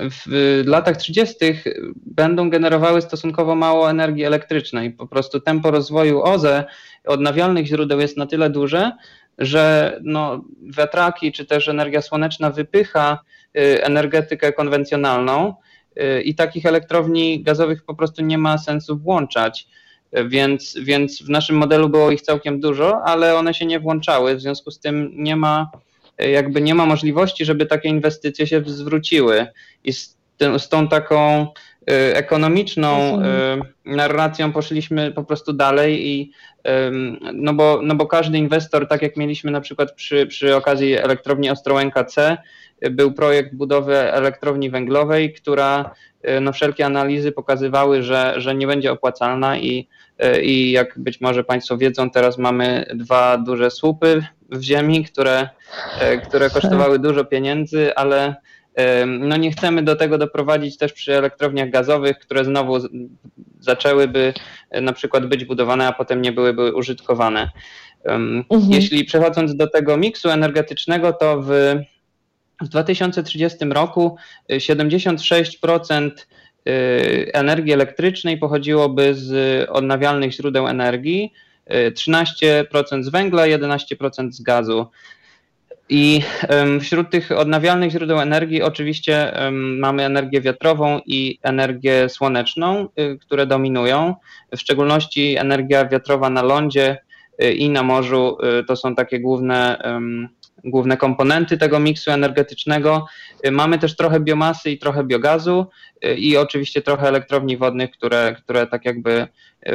[0.00, 1.34] w latach 30.
[2.06, 4.90] będą generowały stosunkowo mało energii elektrycznej.
[4.90, 6.64] Po prostu tempo rozwoju OZE
[7.06, 8.92] odnawialnych źródeł jest na tyle duże,
[9.38, 13.18] że no, wiatraki czy też energia słoneczna wypycha
[13.58, 15.54] y, energetykę konwencjonalną
[15.96, 19.68] y, i takich elektrowni gazowych po prostu nie ma sensu włączać.
[20.26, 24.40] Więc, więc w naszym modelu było ich całkiem dużo, ale one się nie włączały, w
[24.40, 25.70] związku z tym nie ma,
[26.18, 29.46] jakby nie ma możliwości, żeby takie inwestycje się zwróciły.
[29.84, 30.16] I z,
[30.58, 31.46] z tą taką
[32.12, 33.22] ekonomiczną
[33.84, 36.30] narracją poszliśmy po prostu dalej i
[37.32, 41.50] no bo, no bo każdy inwestor, tak jak mieliśmy na przykład przy, przy okazji elektrowni
[41.50, 42.36] Ostrołęka C,
[42.90, 45.94] był projekt budowy elektrowni węglowej, która
[46.40, 51.44] no wszelkie analizy pokazywały, że, że nie będzie opłacalna i, e, i jak być może
[51.44, 55.48] Państwo wiedzą, teraz mamy dwa duże słupy w ziemi, które,
[56.00, 58.34] e, które kosztowały dużo pieniędzy, ale
[59.06, 62.78] no nie chcemy do tego doprowadzić też przy elektrowniach gazowych, które znowu
[63.60, 64.34] zaczęłyby
[64.82, 67.50] na przykład być budowane, a potem nie byłyby użytkowane.
[68.04, 68.44] Mhm.
[68.68, 71.76] Jeśli przechodząc do tego miksu energetycznego, to w,
[72.62, 74.16] w 2030 roku
[74.50, 76.10] 76%
[76.66, 81.32] e, e, energii elektrycznej pochodziłoby z odnawialnych źródeł energii,
[81.70, 84.86] 13% z węgla, 11% z gazu.
[85.88, 86.20] I
[86.80, 94.14] wśród tych odnawialnych źródeł energii oczywiście mamy energię wiatrową i energię słoneczną, y, które dominują.
[94.56, 96.98] W szczególności energia wiatrowa na lądzie
[97.42, 99.78] y, i na morzu y, to są takie główne,
[100.64, 103.06] główne komponenty tego miksu energetycznego.
[103.52, 105.66] Mamy też trochę biomasy i trochę biogazu
[106.16, 109.28] i oczywiście trochę elektrowni wodnych, które, które tak jakby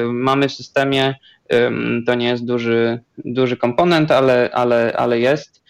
[0.05, 1.15] mamy w systemie.
[2.05, 5.61] To nie jest duży, duży komponent, ale, ale, ale jest.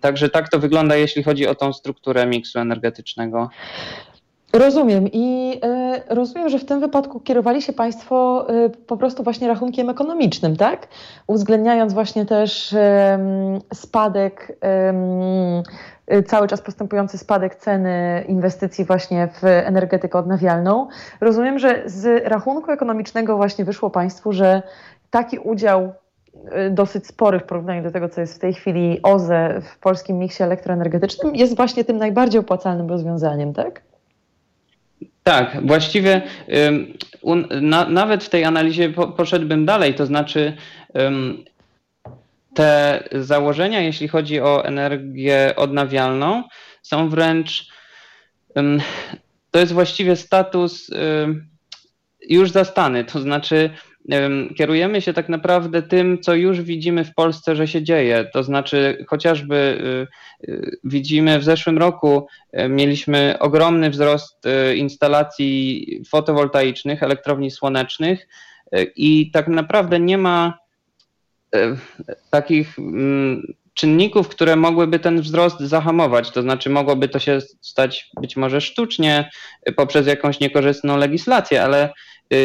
[0.00, 3.50] Także tak to wygląda, jeśli chodzi o tą strukturę miksu energetycznego.
[4.52, 5.60] Rozumiem i
[6.08, 10.56] y, rozumiem, że w tym wypadku kierowali się Państwo y, po prostu właśnie rachunkiem ekonomicznym,
[10.56, 10.88] tak?
[11.26, 12.78] Uwzględniając właśnie też y,
[13.74, 14.58] spadek,
[16.26, 20.88] cały czas postępujący spadek ceny inwestycji właśnie w energetykę odnawialną.
[21.20, 24.62] Rozumiem, że z rachunku ekonomicznego właśnie wyszło Państwu, że
[25.10, 25.92] taki udział
[26.70, 30.42] dosyć spory w porównaniu do tego, co jest w tej chwili OZE w polskim miksie
[30.42, 33.82] elektroenergetycznym, jest właśnie tym najbardziej opłacalnym rozwiązaniem, tak?
[35.24, 36.22] Tak, właściwie
[37.60, 40.56] na, nawet w tej analizie po, poszedłbym dalej, to znaczy
[42.54, 46.42] te założenia, jeśli chodzi o energię odnawialną,
[46.82, 47.68] są wręcz,
[49.50, 50.90] to jest właściwie status
[52.28, 53.70] już zastany, to znaczy
[54.56, 58.30] kierujemy się tak naprawdę tym, co już widzimy w Polsce, że się dzieje.
[58.32, 59.56] To znaczy, chociażby
[60.44, 62.26] y, y, widzimy w zeszłym roku
[62.58, 64.44] y, mieliśmy ogromny wzrost
[64.76, 68.28] instalacji fotowoltaicznych, elektrowni słonecznych
[68.96, 70.58] i tak naprawdę nie ma
[72.30, 73.42] takich mm,
[73.74, 76.30] czynników, które mogłyby ten wzrost zahamować.
[76.30, 79.30] To znaczy, mogłoby to się stać być może sztucznie
[79.76, 81.92] poprzez jakąś niekorzystną legislację, ale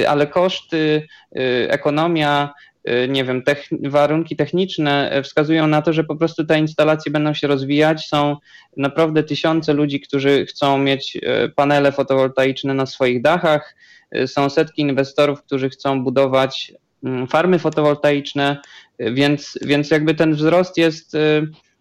[0.08, 2.54] ale koszty, y, ekonomia,
[2.90, 3.44] y, nie wiem,
[3.84, 8.08] warunki techniczne wskazują na to, że po prostu te instalacje będą się rozwijać.
[8.08, 8.38] Są
[8.78, 11.18] naprawdę tysiące ludzi, którzy chcą mieć
[11.56, 13.76] panele fotowoltaiczne na swoich dachach.
[14.26, 18.58] Są setki inwestorów, którzy chcą budować mm, farmy fotowoltaiczne,
[19.00, 21.18] więc, więc jakby ten wzrost jest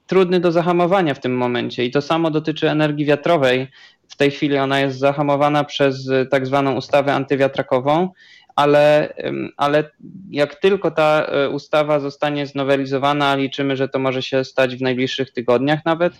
[0.06, 1.84] trudny do zahamowania w tym momencie.
[1.84, 3.68] I to samo dotyczy energii wiatrowej.
[4.08, 8.08] W tej chwili ona jest zahamowana przez y, tak zwaną ustawę antywiatrakową,
[8.56, 9.14] ale,
[9.56, 9.90] ale
[10.30, 15.32] jak tylko ta y, ustawa zostanie znowelizowana, liczymy, że to może się stać w najbliższych
[15.32, 16.12] tygodniach nawet,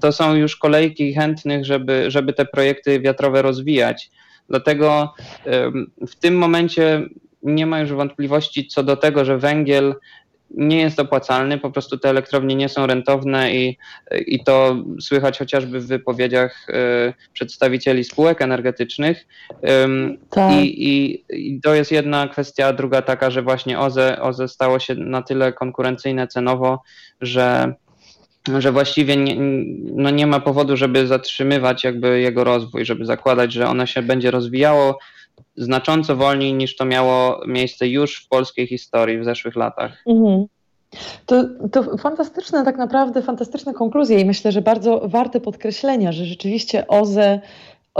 [0.00, 4.10] to są już kolejki chętnych, żeby, żeby te projekty wiatrowe rozwijać.
[4.48, 5.14] Dlatego
[6.08, 7.02] w tym momencie
[7.42, 9.94] nie ma już wątpliwości co do tego, że węgiel
[10.50, 13.78] nie jest opłacalny, po prostu te elektrownie nie są rentowne i,
[14.26, 16.72] i to słychać chociażby w wypowiedziach y,
[17.32, 19.26] przedstawicieli spółek energetycznych.
[20.30, 20.52] Tak.
[20.52, 24.94] I, i, I, to jest jedna kwestia, druga taka, że właśnie OZE, OZE stało się
[24.94, 26.82] na tyle konkurencyjne cenowo,
[27.20, 27.74] że
[28.58, 29.36] że właściwie nie,
[29.94, 34.30] no nie ma powodu, żeby zatrzymywać jakby jego rozwój, żeby zakładać, że ono się będzie
[34.30, 34.98] rozwijało
[35.56, 40.02] znacząco wolniej niż to miało miejsce już w polskiej historii w zeszłych latach.
[40.06, 40.46] Mhm.
[41.26, 46.88] To, to fantastyczne, tak naprawdę fantastyczne konkluzje i myślę, że bardzo warte podkreślenia, że rzeczywiście
[46.88, 47.40] OZE,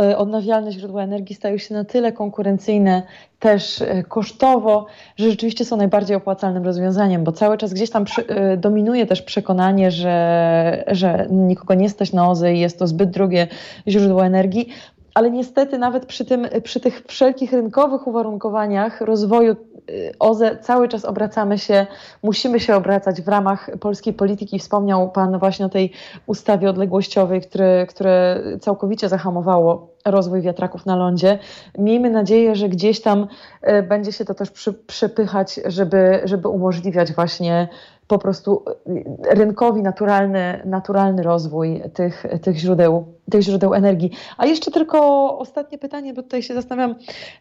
[0.00, 3.02] e, odnawialne źródła energii stają się na tyle konkurencyjne
[3.38, 8.26] też e, kosztowo, że rzeczywiście są najbardziej opłacalnym rozwiązaniem, bo cały czas gdzieś tam przy,
[8.26, 13.10] e, dominuje też przekonanie, że, że nikogo nie stać na OZE i jest to zbyt
[13.10, 13.48] drogie
[13.88, 14.68] źródło energii,
[15.14, 19.56] ale niestety nawet przy, tym, przy tych wszelkich rynkowych uwarunkowaniach rozwoju
[19.90, 21.86] y, OZE cały czas obracamy się,
[22.22, 24.58] musimy się obracać w ramach polskiej polityki.
[24.58, 25.92] Wspomniał Pan właśnie o tej
[26.26, 31.38] ustawie odległościowej, które, które całkowicie zahamowało rozwój wiatraków na lądzie.
[31.78, 33.26] Miejmy nadzieję, że gdzieś tam
[33.68, 37.68] y, będzie się to też przy, przepychać, żeby, żeby umożliwiać właśnie
[38.08, 44.10] po prostu y, rynkowi naturalny, naturalny rozwój tych, tych, źródeł, tych źródeł energii.
[44.38, 44.98] A jeszcze tylko
[45.38, 46.94] ostatnie pytanie, bo tutaj się zastanawiam,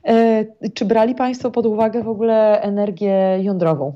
[0.05, 3.93] e, czy brali Państwo pod uwagę w ogóle energię jądrową?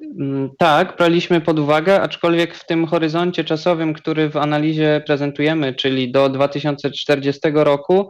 [0.00, 6.12] Mm, tak, braliśmy pod uwagę, aczkolwiek w tym horyzoncie czasowym, który w analizie prezentujemy, czyli
[6.12, 8.08] do 2040 roku,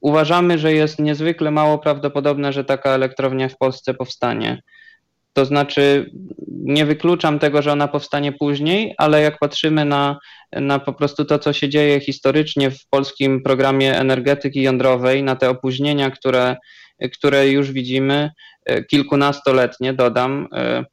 [0.00, 4.62] uważamy, że jest niezwykle mało prawdopodobne, że taka elektrownia w Polsce powstanie.
[5.34, 6.10] To znaczy,
[6.48, 10.18] nie wykluczam tego, że ona powstanie później, ale jak patrzymy na,
[10.52, 15.50] na po prostu to, co się dzieje historycznie w polskim programie energetyki jądrowej, na te
[15.50, 16.56] opóźnienia, które,
[17.12, 18.30] które już widzimy,
[18.66, 20.48] e, kilkunastoletnie, dodam.
[20.52, 20.84] E,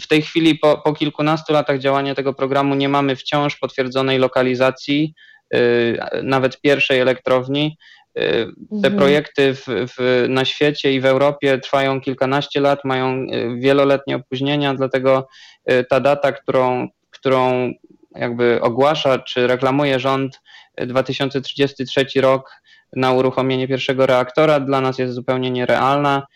[0.00, 5.14] w tej chwili, po, po kilkunastu latach działania tego programu, nie mamy wciąż potwierdzonej lokalizacji,
[5.54, 7.76] e, nawet pierwszej elektrowni.
[8.14, 8.96] Te mhm.
[8.96, 13.26] projekty w, w, na świecie i w Europie trwają kilkanaście lat, mają
[13.58, 15.28] wieloletnie opóźnienia, dlatego
[15.90, 17.72] ta data, którą, którą
[18.14, 20.40] jakby ogłasza czy reklamuje rząd
[20.86, 22.62] 2033 rok
[22.96, 26.26] na uruchomienie pierwszego reaktora dla nas jest zupełnie nierealna.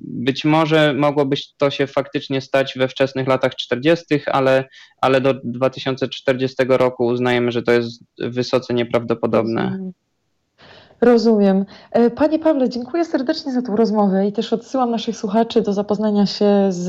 [0.00, 4.64] Być może mogłoby to się faktycznie stać we wczesnych latach 40., ale,
[5.00, 9.92] ale do 2040 roku uznajemy, że to jest wysoce nieprawdopodobne.
[11.04, 11.64] Rozumiem.
[11.92, 16.26] E, panie Pawle, dziękuję serdecznie za tą rozmowę i też odsyłam naszych słuchaczy do zapoznania
[16.26, 16.82] się z,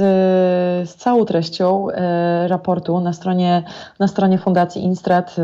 [0.89, 3.63] z całą treścią e, raportu na stronie,
[3.99, 5.35] na stronie Fundacji Instrat.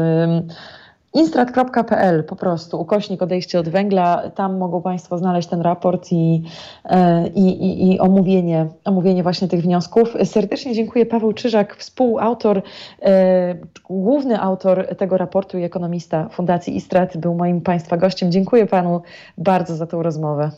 [1.13, 6.43] Instrat.pl po prostu, ukośnik odejście od węgla, tam mogą Państwo znaleźć ten raport i,
[6.85, 10.13] e, i, i, i omówienie, omówienie właśnie tych wniosków.
[10.23, 12.61] Serdecznie dziękuję Paweł Czyżak, współautor,
[13.01, 13.55] e,
[13.89, 18.31] główny autor tego raportu i ekonomista Fundacji Istrat, był moim Państwa gościem.
[18.31, 19.01] Dziękuję Panu
[19.37, 20.51] bardzo za tą rozmowę.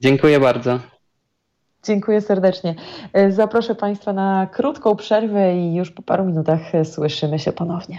[0.00, 0.78] Dziękuję bardzo.
[1.84, 2.74] Dziękuję serdecznie.
[3.12, 7.98] E, zaproszę Państwa na krótką przerwę i już po paru minutach słyszymy się ponownie.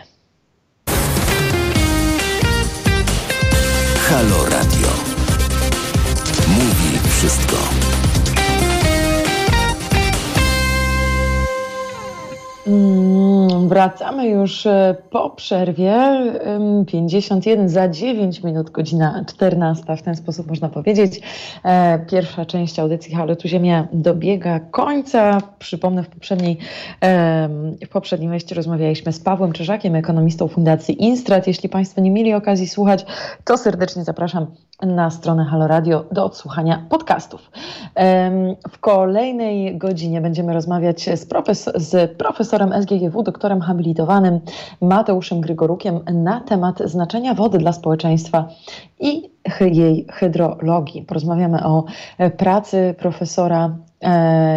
[4.11, 4.87] Halo Radio.
[6.47, 7.57] Mówi wszystko.
[12.67, 13.10] Mm,
[13.67, 15.93] wracamy już e, po przerwie.
[16.87, 19.95] 51 za 9 minut, godzina 14.
[19.97, 21.21] W ten sposób można powiedzieć.
[21.63, 25.37] E, pierwsza część audycji Halo Tu Ziemia dobiega końca.
[25.59, 26.57] Przypomnę, w poprzedniej,
[27.85, 31.47] w poprzedniej wejściu rozmawialiśmy z Pawłem Czyżakiem, ekonomistą Fundacji Instrat.
[31.47, 33.05] Jeśli Państwo nie mieli okazji słuchać,
[33.43, 34.47] to serdecznie zapraszam
[34.81, 37.51] na stronę Halo Radio do odsłuchania podcastów.
[38.71, 44.39] W kolejnej godzinie będziemy rozmawiać z, profes z profesorem SGGW, doktorem habilitowanym
[44.81, 48.47] Mateuszem Grygorukiem na temat znaczenia wody dla społeczeństwa
[48.99, 49.31] i
[49.61, 51.01] jej hydrologii.
[51.01, 51.85] Porozmawiamy o
[52.37, 53.90] pracy profesora E,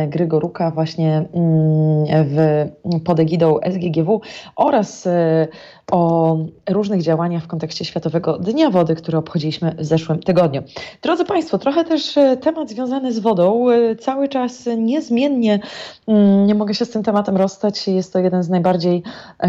[0.08, 2.66] Grygoruka właśnie mm, w,
[3.04, 4.20] pod egidą SGGW
[4.56, 5.48] oraz e,
[5.92, 6.36] o
[6.70, 10.62] różnych działaniach w kontekście Światowego Dnia Wody, który obchodziliśmy w zeszłym tygodniu.
[11.02, 13.66] Drodzy Państwo, trochę też e, temat związany z wodą.
[14.00, 15.60] Cały czas niezmiennie
[16.06, 17.88] mm, nie mogę się z tym tematem rozstać.
[17.88, 19.02] Jest to jeden z najbardziej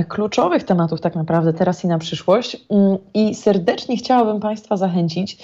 [0.07, 2.65] kluczowych tematów tak naprawdę teraz i na przyszłość.
[2.69, 5.37] Mm, I serdecznie chciałabym Państwa zachęcić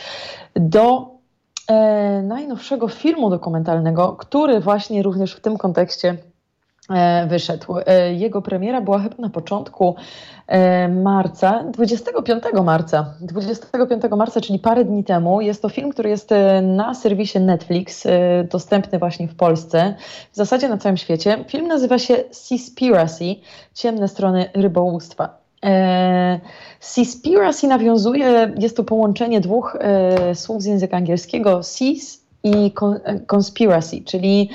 [0.56, 1.21] do e,
[2.24, 6.18] najnowszego filmu dokumentalnego, który właśnie również w tym kontekście
[6.90, 7.76] e, wyszedł.
[7.86, 9.96] E, jego premiera była chyba na początku
[10.48, 15.42] e, marca, 25 marca, 25 marca, czyli parę dni temu.
[15.42, 18.10] Jest to film, który jest e, na serwisie Netflix, e,
[18.52, 19.96] dostępny właśnie w Polsce,
[20.32, 21.46] w zasadzie na całym świecie.
[21.48, 23.36] Film nazywa się Seaspiracy,
[23.74, 25.41] Ciemne strony rybołówstwa.
[25.66, 26.40] E,
[26.80, 32.72] Seaspiracy nawiązuje, jest to połączenie dwóch e, słów z języka angielskiego, seas i
[33.04, 34.50] e, conspiracy, czyli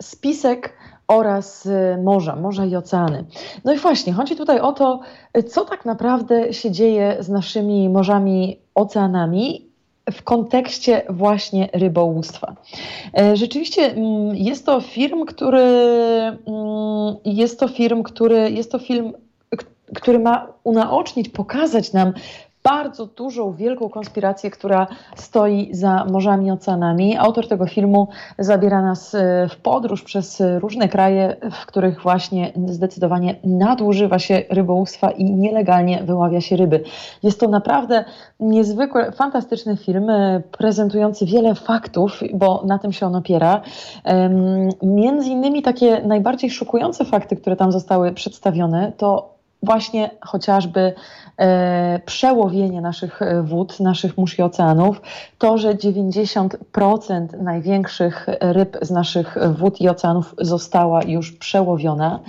[0.00, 0.72] spisek
[1.08, 1.68] oraz
[2.02, 3.24] morza, morza i oceany.
[3.64, 5.00] No i właśnie, chodzi tutaj o to,
[5.48, 9.68] co tak naprawdę się dzieje z naszymi morzami, oceanami
[10.12, 12.56] w kontekście właśnie rybołówstwa.
[13.34, 13.94] Rzeczywiście
[14.32, 15.66] jest to film, który
[17.24, 19.12] jest to film, który jest to film
[19.94, 22.12] który ma unaocznić, pokazać nam
[22.64, 24.86] bardzo dużą, wielką konspirację, która
[25.16, 27.16] stoi za morzami oceanami.
[27.16, 33.34] Autor tego filmu zabiera nas e, w podróż przez różne kraje, w których właśnie zdecydowanie
[33.44, 36.84] nadużywa się rybołówstwa i nielegalnie wyławia się ryby.
[37.22, 38.04] Jest to naprawdę
[38.40, 43.60] niezwykle fantastyczny film, e, prezentujący wiele faktów, bo na tym się on opiera.
[44.82, 49.33] Między innymi takie najbardziej szokujące fakty, które tam zostały przedstawione, to
[49.64, 50.94] właśnie chociażby
[51.38, 55.00] e, przełowienie naszych e, wód, naszych mórz i oceanów,
[55.38, 62.20] to, że 90% największych ryb z naszych wód i oceanów została już przełowiona.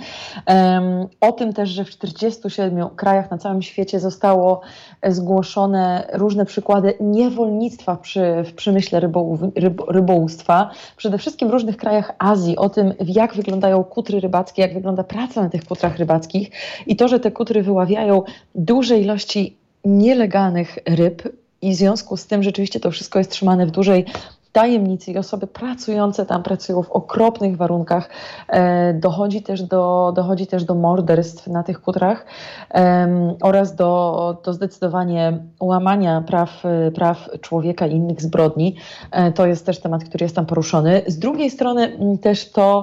[0.50, 4.60] E, o tym też, że w 47 krajach na całym świecie zostało
[5.08, 12.12] zgłoszone różne przykłady niewolnictwa przy, w przemyśle rybo, ryb, rybołówstwa, przede wszystkim w różnych krajach
[12.18, 16.50] Azji, o tym, jak wyglądają kutry rybackie, jak wygląda praca na tych kutrach rybackich
[16.86, 18.22] i to, że te kutry wyławiają
[18.54, 21.22] duże ilości nielegalnych ryb
[21.62, 24.04] i w związku z tym rzeczywiście to wszystko jest trzymane w dużej
[24.52, 28.10] tajemnicy i osoby pracujące tam pracują w okropnych warunkach.
[28.48, 32.26] E, dochodzi, też do, dochodzi też do morderstw na tych kutrach
[32.74, 36.62] e, oraz do, do zdecydowanie łamania praw,
[36.94, 38.76] praw człowieka i innych zbrodni.
[39.10, 41.02] E, to jest też temat, który jest tam poruszony.
[41.06, 42.80] Z drugiej strony też to,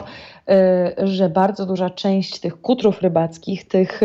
[0.97, 4.01] że bardzo duża część tych kutrów rybackich, tych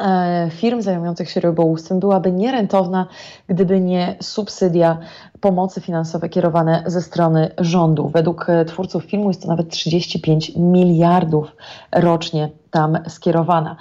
[0.00, 3.06] E, firm zajmujących się rybołówstwem byłaby nierentowna,
[3.48, 4.98] gdyby nie subsydia
[5.40, 8.08] pomocy finansowe kierowane ze strony rządu.
[8.08, 11.56] Według e, twórców filmu jest to nawet 35 miliardów
[11.92, 13.76] rocznie tam skierowana.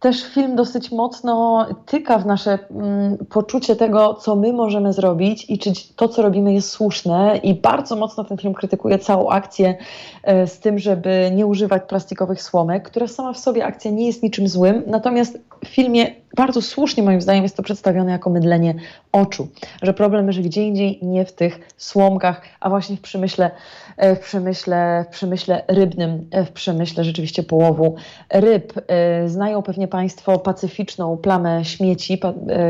[0.00, 5.58] Też film dosyć mocno tyka w nasze mm, poczucie tego, co my możemy zrobić i
[5.58, 7.40] czy to, co robimy, jest słuszne.
[7.42, 9.76] I bardzo mocno ten film krytykuje całą akcję
[10.22, 14.22] e, z tym, żeby nie używać plastikowych słomek, która sama w sobie akcja nie jest
[14.22, 14.82] niczym złym.
[14.86, 18.74] Natomiast w filmie bardzo słusznie moim zdaniem jest to przedstawione jako mydlenie
[19.12, 19.48] oczu,
[19.82, 23.50] że problem leży gdzie indziej, nie w tych słomkach, a właśnie w przemyśle,
[23.96, 27.94] e, w przemyśle, w przemyśle rybnym, e, w przemyśle rzeczywiście połowu
[28.30, 28.72] ryb.
[28.88, 32.20] E, znają pewnie Państwo pacyficzną plamę śmieci,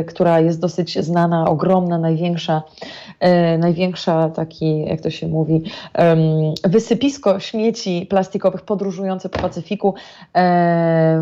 [0.06, 2.62] która jest dosyć znana, ogromna, największa,
[3.58, 5.62] największa taki, jak to się mówi,
[6.64, 9.94] wysypisko śmieci plastikowych podróżujące po Pacyfiku.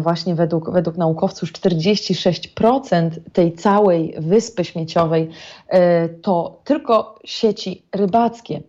[0.01, 5.29] Właśnie według, według naukowców 46% tej całej wyspy śmieciowej
[5.69, 8.61] e, to tylko sieci rybackie.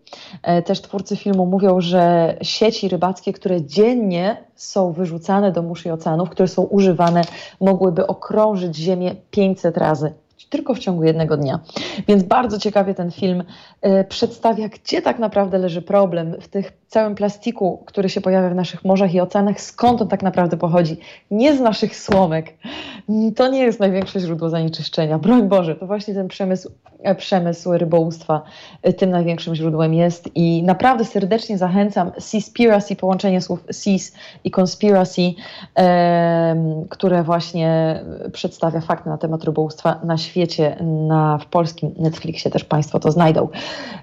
[0.44, 5.92] E, też twórcy filmu mówią, że sieci rybackie, które dziennie są wyrzucane do mórz i
[5.92, 7.22] oceanów, które są używane,
[7.62, 10.14] mogłyby okrążyć Ziemię 500 razy
[10.54, 11.60] tylko w ciągu jednego dnia.
[12.08, 13.44] Więc bardzo ciekawie ten film
[13.86, 18.56] y, przedstawia, gdzie tak naprawdę leży problem w tych całym plastiku, który się pojawia w
[18.56, 20.98] naszych morzach i oceanach, skąd on tak naprawdę pochodzi.
[21.32, 22.54] Nie z naszych słomek.
[23.36, 25.18] To nie jest największe źródło zanieczyszczenia.
[25.18, 26.72] Broń Boże, to właśnie ten przemysł,
[27.04, 28.42] e, przemysł rybołówstwa
[28.82, 34.12] e, tym największym źródłem jest i naprawdę serdecznie zachęcam Seaspiracy, połączenie słów seas
[34.44, 35.22] i conspiracy,
[35.78, 38.00] e, które właśnie
[38.34, 40.76] przedstawia fakty na temat rybołówstwa na świecie,
[41.08, 43.48] na, w polskim Netflixie też Państwo to znajdą.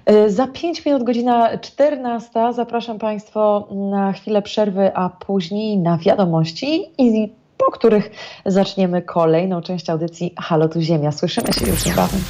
[0.05, 5.97] E, za 5 minut godzina 14 zapraszam zapraszam Państwa na chwilę przerwy, a później na
[5.97, 8.11] wiadomości i po których
[8.45, 11.11] zaczniemy kolejną część audycji Halo tu Ziemia.
[11.11, 12.21] Słyszymy się już niebawem.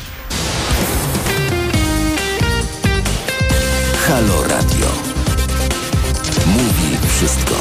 [4.08, 4.88] Halo Radio.
[6.48, 7.56] Mówi wszystko.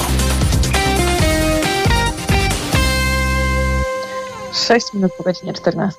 [4.53, 5.99] 6 minut po godzinie 14.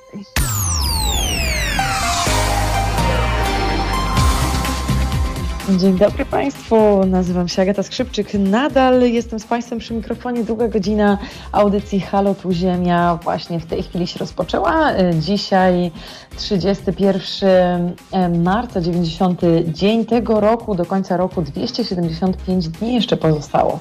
[5.78, 8.34] Dzień dobry Państwu, nazywam się Agata Skrzypczyk.
[8.34, 10.44] Nadal jestem z Państwem przy mikrofonie.
[10.44, 11.18] Druga godzina
[11.52, 14.92] audycji Halo Tu Ziemia właśnie w tej chwili się rozpoczęła.
[15.20, 15.90] Dzisiaj
[16.36, 17.94] 31
[18.42, 23.78] marca, 90 dzień tego roku, do końca roku 275 dni jeszcze pozostało.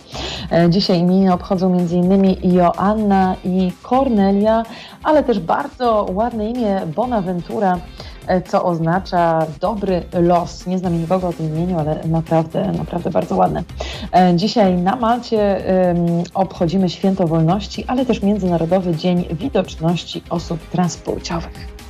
[0.70, 2.36] Dzisiaj imieniny obchodzą m.in.
[2.54, 4.64] Joanna i Cornelia,
[5.04, 8.11] ale też bardzo ładne imię Bonaventura E,
[8.48, 10.68] co oznacza dobry los.
[10.68, 13.64] Nie znam nikogo o tym imieniu, ale naprawdę, naprawdę bardzo ładne.
[14.12, 15.62] E, dzisiaj na Malcie
[16.34, 21.81] obchodzimy Święto Wolności, ale też Międzynarodowy Dzień Widoczności Osób Transpłciowych.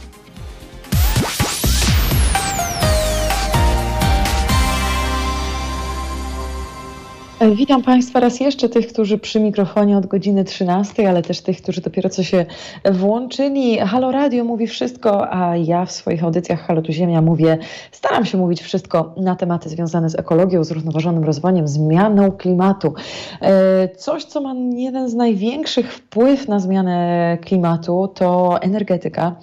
[7.50, 11.82] Witam Państwa raz jeszcze, tych, którzy przy mikrofonie od godziny 13, ale też tych, którzy
[11.82, 12.46] dopiero co się
[12.92, 13.80] włączyli.
[13.80, 17.58] Halo Radio mówi wszystko, a ja w swoich audycjach Halo Tu Ziemia mówię,
[17.92, 22.94] staram się mówić wszystko na tematy związane z ekologią, zrównoważonym rozwojem, zmianą klimatu.
[23.42, 29.36] E, coś, co ma jeden z największych wpływ na zmianę klimatu, to energetyka,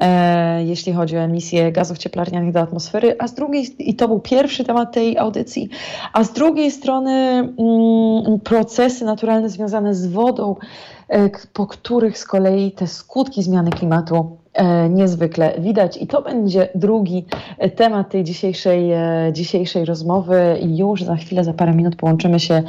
[0.00, 4.20] e, jeśli chodzi o emisję gazów cieplarnianych do atmosfery, a z drugiej, i to był
[4.20, 5.68] pierwszy temat tej audycji,
[6.12, 7.29] a z drugiej strony
[8.44, 10.56] procesy naturalne związane z wodą,
[11.08, 14.39] e, po których z kolei te skutki zmiany klimatu
[14.90, 15.96] niezwykle widać.
[15.96, 17.24] I to będzie drugi
[17.58, 20.58] e, temat tej dzisiejszej, e, dzisiejszej rozmowy.
[20.62, 22.62] Już za chwilę, za parę minut połączymy się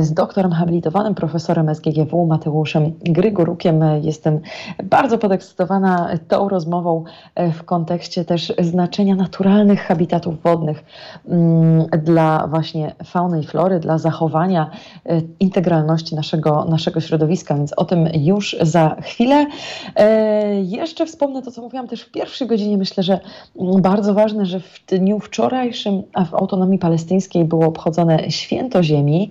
[0.00, 3.80] z doktorem habilitowanym, profesorem SGGW Mateuszem Grygorukiem.
[4.02, 4.40] Jestem
[4.84, 7.04] bardzo podekscytowana tą rozmową
[7.52, 10.84] w kontekście też znaczenia naturalnych habitatów wodnych
[11.28, 14.70] mm, dla właśnie fauny i flory, dla zachowania
[15.40, 19.46] integralności naszego, naszego środowiska, więc o tym już za chwilę.
[20.62, 22.78] Jeszcze wspomnę to, co mówiłam też w pierwszej godzinie.
[22.78, 23.20] Myślę, że
[23.80, 29.30] bardzo ważne, że w dniu wczorajszym w autonomii palestyńskiej było obchodzone święto ziemi.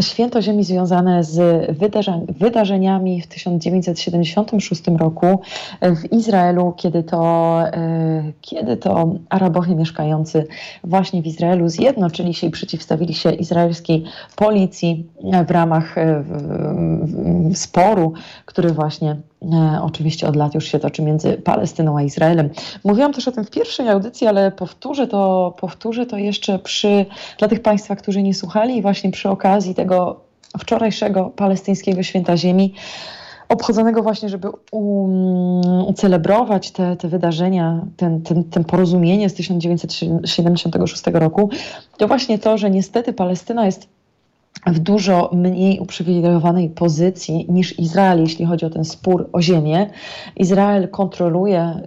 [0.00, 1.66] Święto Ziemi związane z
[2.38, 5.40] wydarzeniami w 1976 roku
[5.82, 10.46] w Izraelu, kiedy to, e, kiedy to Arabowie mieszkający
[10.84, 14.04] właśnie w Izraelu zjednoczyli się i przeciwstawili się izraelskiej
[14.36, 15.06] policji
[15.46, 16.24] w ramach e,
[17.54, 18.12] sporu,
[18.44, 19.16] który właśnie e,
[19.82, 22.50] oczywiście od lat już się toczy między Palestyną a Izraelem.
[22.84, 27.06] Mówiłam też o tym w pierwszej audycji, ale powtórzę to, powtórzę to jeszcze przy,
[27.38, 30.20] dla tych Państwa, którzy nie słuchali, właśnie przy okazji tego
[30.58, 32.74] wczorajszego palestyńskiego święta ziemi.
[33.48, 34.48] obchodzonego właśnie, żeby
[35.86, 41.50] ucelebrować te, te wydarzenia, ten, ten, ten porozumienie z 1976 roku,
[41.96, 43.95] to właśnie to, że niestety Palestyna jest
[44.66, 49.90] w dużo mniej uprzywilejowanej pozycji niż Izrael, jeśli chodzi o ten spór o ziemię.
[50.36, 51.80] Izrael kontroluje,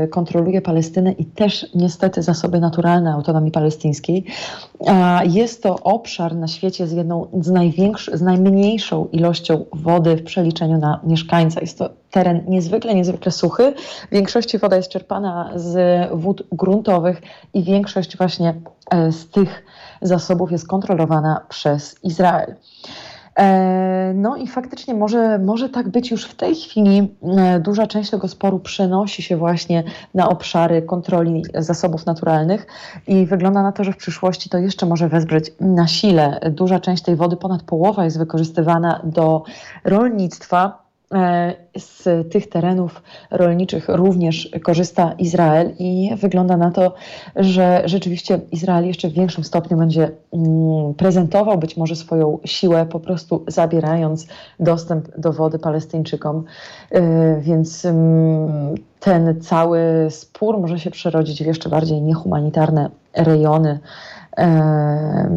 [0.00, 4.24] yy, kontroluje Palestynę i też niestety zasoby naturalne autonomii palestyńskiej.
[5.24, 7.46] Jest to obszar na świecie z jedną z,
[8.12, 11.60] z najmniejszą ilością wody w przeliczeniu na mieszkańca.
[11.60, 13.74] Jest to teren niezwykle, niezwykle suchy.
[14.08, 17.22] W większości woda jest czerpana z wód gruntowych
[17.54, 18.54] i większość właśnie
[18.90, 19.64] e, z tych
[20.02, 22.54] zasobów jest kontrolowana przez Izrael.
[23.38, 27.16] E, no i faktycznie może, może tak być już w tej chwili.
[27.38, 29.84] E, duża część tego sporu przenosi się właśnie
[30.14, 32.66] na obszary kontroli zasobów naturalnych
[33.06, 36.40] i wygląda na to, że w przyszłości to jeszcze może wezbrać na sile.
[36.50, 39.42] Duża część tej wody, ponad połowa jest wykorzystywana do
[39.84, 40.89] rolnictwa
[41.76, 46.94] z tych terenów rolniczych również korzysta Izrael i wygląda na to,
[47.36, 53.00] że rzeczywiście Izrael jeszcze w większym stopniu będzie mm, prezentował być może swoją siłę, po
[53.00, 54.26] prostu zabierając
[54.60, 56.44] dostęp do wody Palestyńczykom.
[56.90, 59.80] E, więc mm, ten cały
[60.10, 63.78] spór może się przerodzić w jeszcze bardziej niehumanitarne rejony,
[64.36, 65.30] e,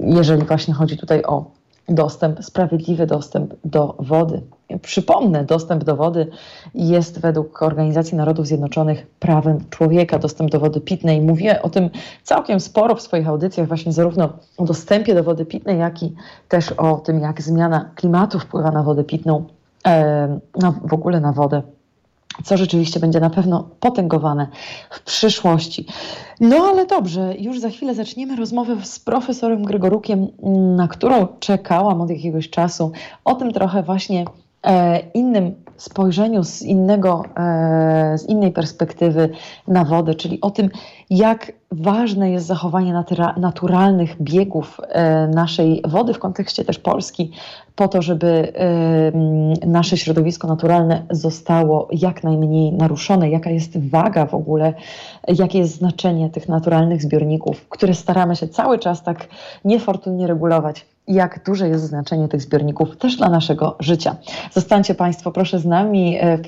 [0.00, 4.42] jeżeli właśnie chodzi tutaj o dostęp, sprawiedliwy dostęp do wody.
[4.82, 6.26] Przypomnę, dostęp do wody
[6.74, 11.20] jest według Organizacji Narodów Zjednoczonych prawem człowieka, dostęp do wody pitnej.
[11.20, 11.90] Mówię o tym
[12.22, 16.14] całkiem sporo w swoich audycjach, właśnie zarówno o dostępie do wody pitnej, jak i
[16.48, 19.44] też o tym, jak zmiana klimatu wpływa na wodę pitną,
[20.56, 21.62] na, w ogóle na wodę
[22.44, 24.48] co rzeczywiście będzie na pewno potęgowane
[24.90, 25.86] w przyszłości.
[26.40, 30.28] No ale dobrze, już za chwilę zaczniemy rozmowę z profesorem Gregorukiem,
[30.76, 32.92] na którą czekałam od jakiegoś czasu.
[33.24, 34.24] O tym trochę właśnie
[35.14, 39.28] innym spojrzeniu, z, innego, e, z innej perspektywy
[39.68, 40.70] na wodę, czyli o tym,
[41.10, 47.32] jak ważne jest zachowanie natura naturalnych biegów e, naszej wody w kontekście też Polski,
[47.76, 54.34] po to, żeby e, nasze środowisko naturalne zostało jak najmniej naruszone, jaka jest waga w
[54.34, 54.74] ogóle,
[55.28, 59.28] jakie jest znaczenie tych naturalnych zbiorników, które staramy się cały czas tak
[59.64, 64.16] niefortunnie regulować jak duże jest znaczenie tych zbiorników też dla naszego życia.
[64.52, 66.38] Zostańcie Państwo proszę z nami, e,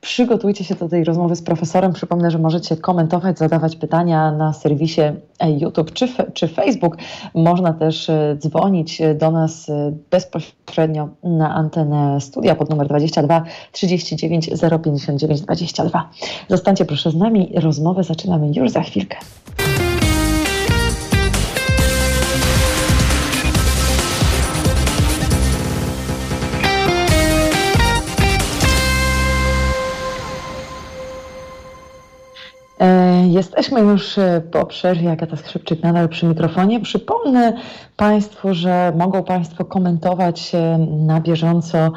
[0.00, 1.92] przygotujcie się do tej rozmowy z profesorem.
[1.92, 5.00] Przypomnę, że możecie komentować, zadawać pytania na serwisie
[5.38, 6.96] e, YouTube czy, czy Facebook.
[7.34, 9.66] Można też e, dzwonić do nas
[10.10, 14.50] bezpośrednio na antenę studia pod numer 22 39
[14.84, 16.10] 059 22.
[16.48, 19.16] Zostańcie proszę z nami, rozmowę zaczynamy już za chwilkę.
[33.32, 36.80] Jesteśmy już e, po przerwie, Agata Skrzypczyk nadal przy mikrofonie.
[36.80, 37.52] Przypomnę
[37.96, 41.92] Państwu, że mogą Państwo komentować e, na bieżąco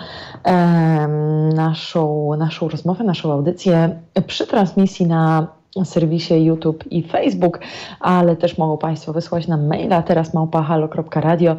[1.55, 5.47] naszą, naszą rozmowę, naszą audycję przy transmisji na
[5.83, 7.59] serwisie YouTube i Facebook,
[7.99, 11.55] ale też mogą Państwo wysłać nam maila teraz małpahalo.radio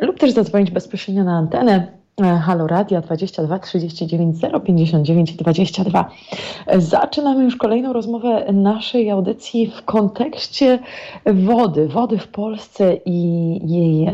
[0.00, 6.10] lub też zadzwonić bezpośrednio na antenę Halo Radia 22 39 059 22.
[6.78, 10.78] Zaczynamy już kolejną rozmowę naszej audycji w kontekście
[11.26, 14.10] wody, wody w Polsce i jej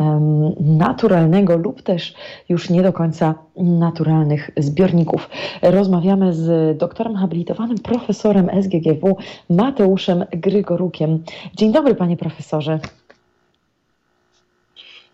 [0.60, 2.14] naturalnego lub też
[2.48, 5.30] już nie do końca naturalnych zbiorników.
[5.62, 9.16] Rozmawiamy z doktorem habilitowanym profesorem SGGW
[9.50, 11.22] Mateuszem Grygorukiem.
[11.56, 12.80] Dzień dobry panie profesorze.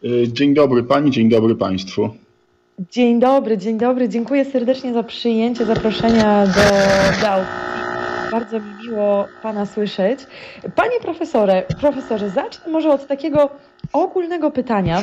[0.04, 2.10] E, dzień dobry pani, dzień dobry państwu.
[2.88, 4.08] Dzień dobry, dzień dobry.
[4.08, 6.52] Dziękuję serdecznie za przyjęcie zaproszenia do,
[7.20, 7.54] do audycji.
[8.32, 10.20] Bardzo mi miło Pana słyszeć.
[10.74, 13.50] Panie profesorze, profesorze, zacznę może od takiego
[13.92, 15.02] ogólnego pytania.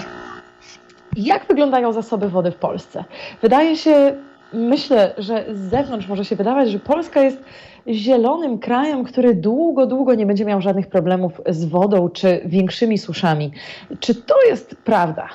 [1.15, 3.03] Jak wyglądają zasoby wody w Polsce?
[3.41, 4.15] Wydaje się,
[4.53, 7.37] myślę, że z zewnątrz może się wydawać, że Polska jest
[7.87, 13.51] zielonym krajem, który długo, długo nie będzie miał żadnych problemów z wodą czy większymi suszami.
[13.99, 15.29] Czy to jest prawda?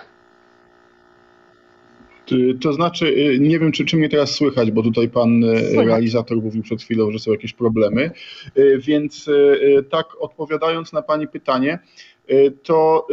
[2.32, 5.58] Y, to znaczy, y, nie wiem, czy, czy mnie teraz słychać, bo tutaj pan y,
[5.58, 5.86] słychać.
[5.86, 8.10] realizator mówił przed chwilą, że są jakieś problemy.
[8.78, 9.30] Więc
[9.90, 11.78] tak, odpowiadając na pani pytanie,
[12.62, 13.06] to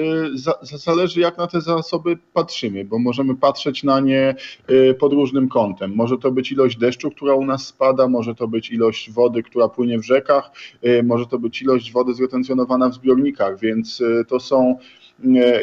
[0.61, 4.35] zależy jak na te zasoby patrzymy, bo możemy patrzeć na nie
[4.99, 5.95] pod różnym kątem.
[5.95, 9.69] Może to być ilość deszczu, która u nas spada, może to być ilość wody, która
[9.69, 10.51] płynie w rzekach,
[11.03, 14.77] może to być ilość wody zretencjonowana w zbiornikach, więc to są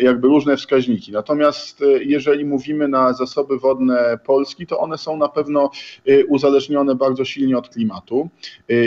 [0.03, 1.13] jakby różne wskaźniki.
[1.13, 5.71] Natomiast jeżeli mówimy na zasoby wodne Polski, to one są na pewno
[6.29, 8.29] uzależnione bardzo silnie od klimatu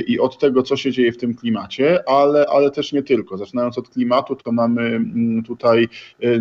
[0.07, 3.37] i od tego, co się dzieje w tym klimacie, ale, ale też nie tylko.
[3.37, 5.87] Zaczynając od klimatu, to mamy mm, tutaj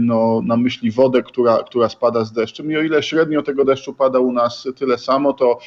[0.01, 3.95] no, na myśli wodę, która, która spada z deszczem i o ile średnio tego deszczu
[3.95, 5.59] pada u nas tyle samo, to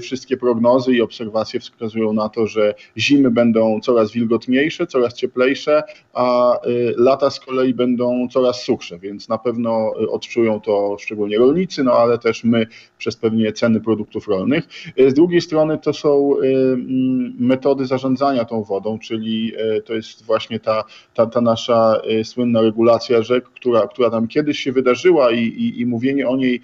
[0.00, 5.82] wszystkie prognozy i obserwacje wskazują na to, że zimy będą coraz wilgotniejsze, coraz cieplejsze,
[6.14, 6.58] a
[6.96, 11.92] lata z kolei będą coraz suchsze, więc na pewno y, odczują to szczególnie rolnicy, no
[11.92, 12.66] ale też my
[12.98, 14.68] przez pewnie ceny produktów rolnych.
[15.00, 19.52] Y, z drugiej strony to są mm, metody zarządzania tą wodą, czyli
[19.84, 20.84] to jest właśnie ta,
[21.14, 25.86] ta, ta nasza słynna regulacja rzek, która, która tam kiedyś się wydarzyła i, i, i
[25.86, 26.60] mówienie o niej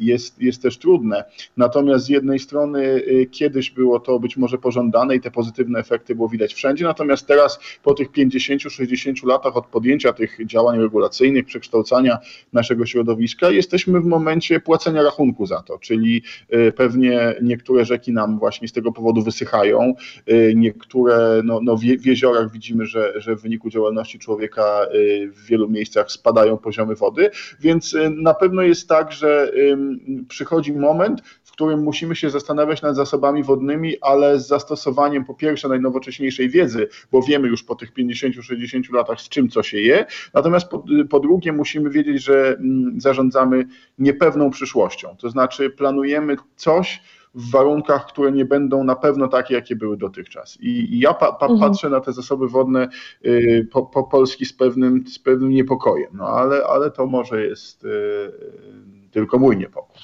[0.00, 1.24] jest, jest też trudne.
[1.56, 6.28] Natomiast z jednej strony kiedyś było to być może pożądane i te pozytywne efekty było
[6.28, 12.18] widać wszędzie, natomiast teraz po tych 50-60 latach od podjęcia tych działań regulacyjnych, przekształcania
[12.52, 16.22] naszego środowiska, jesteśmy w momencie płacenia rachunku za to, czyli
[16.54, 19.94] y, pewnie niektóre rzeki nam właśnie z tego powodu wysychają,
[20.30, 25.46] y, niektóre no, no w jeziorach widzimy, że, że w wyniku działalności człowieka y, w
[25.46, 29.52] wielu miejscach spadają poziomy wody, więc na pewno jest tak, że
[30.28, 35.68] przychodzi moment, w którym musimy się zastanawiać nad zasobami wodnymi, ale z zastosowaniem po pierwsze
[35.68, 40.68] najnowocześniejszej wiedzy, bo wiemy już po tych 50-60 latach z czym co się je, natomiast
[40.68, 43.66] po, po drugie musimy wiedzieć, że mm, zarządzamy
[43.98, 47.02] niepewną przyszłością, to znaczy planujemy coś,
[47.34, 50.58] w warunkach, które nie będą na pewno takie, jakie były dotychczas.
[50.60, 51.60] I, i ja pa, pa, mhm.
[51.60, 52.88] patrzę na te zasoby wodne
[53.26, 57.84] y, po, po Polski z pewnym, z pewnym niepokojem, no ale, ale to może jest
[57.84, 57.88] y,
[59.10, 60.02] tylko mój niepokój.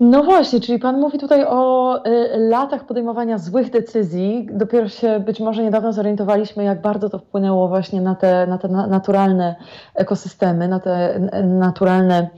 [0.00, 4.48] No właśnie, czyli Pan mówi tutaj o y, latach podejmowania złych decyzji.
[4.52, 8.68] Dopiero się być może niedawno zorientowaliśmy, jak bardzo to wpłynęło właśnie na te, na te
[8.68, 9.56] naturalne
[9.94, 12.28] ekosystemy, na te naturalne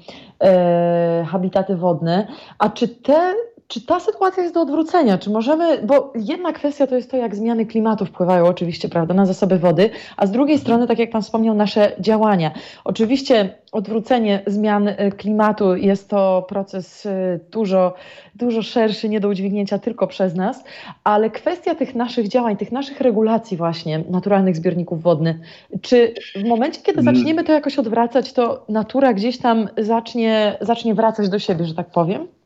[1.23, 2.27] y, habitaty wodne.
[2.59, 3.35] A czy te
[3.73, 5.19] czy ta sytuacja jest do odwrócenia?
[5.19, 9.27] Czy możemy, bo jedna kwestia to jest to, jak zmiany klimatu wpływają oczywiście, prawda, na
[9.27, 12.51] zasoby wody, a z drugiej strony, tak jak Pan wspomniał, nasze działania.
[12.85, 17.95] Oczywiście odwrócenie zmian y, klimatu jest to proces y, dużo,
[18.35, 20.65] dużo szerszy, nie do udźwignięcia tylko przez nas,
[21.05, 25.37] ale kwestia tych naszych działań, tych naszych regulacji właśnie naturalnych zbiorników wodnych,
[25.83, 27.15] czy w momencie, kiedy mm.
[27.15, 31.91] zaczniemy to jakoś odwracać, to natura gdzieś tam zacznie, zacznie wracać do siebie, że tak
[31.91, 32.42] powiem?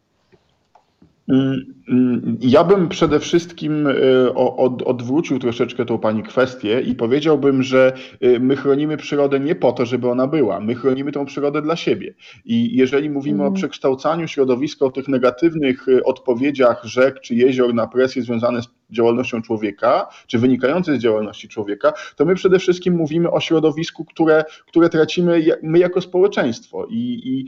[1.29, 1.76] Mm, mm,
[2.41, 4.35] ja bym przede wszystkim y,
[4.85, 9.87] odwrócił troszeczkę tą pani kwestię i powiedziałbym, że y, my chronimy przyrodę nie po to,
[9.87, 10.61] żeby ona była.
[10.61, 12.15] My chronimy tą przyrodę dla siebie.
[12.45, 13.53] I jeżeli mówimy mm.
[13.53, 18.69] o przekształcaniu środowiska, o tych negatywnych y, odpowiedziach rzek czy jezior na presje związane z
[18.91, 24.45] działalnością człowieka, czy wynikające z działalności człowieka, to my przede wszystkim mówimy o środowisku, które,
[24.67, 26.87] które tracimy my jako społeczeństwo.
[26.91, 27.47] I, i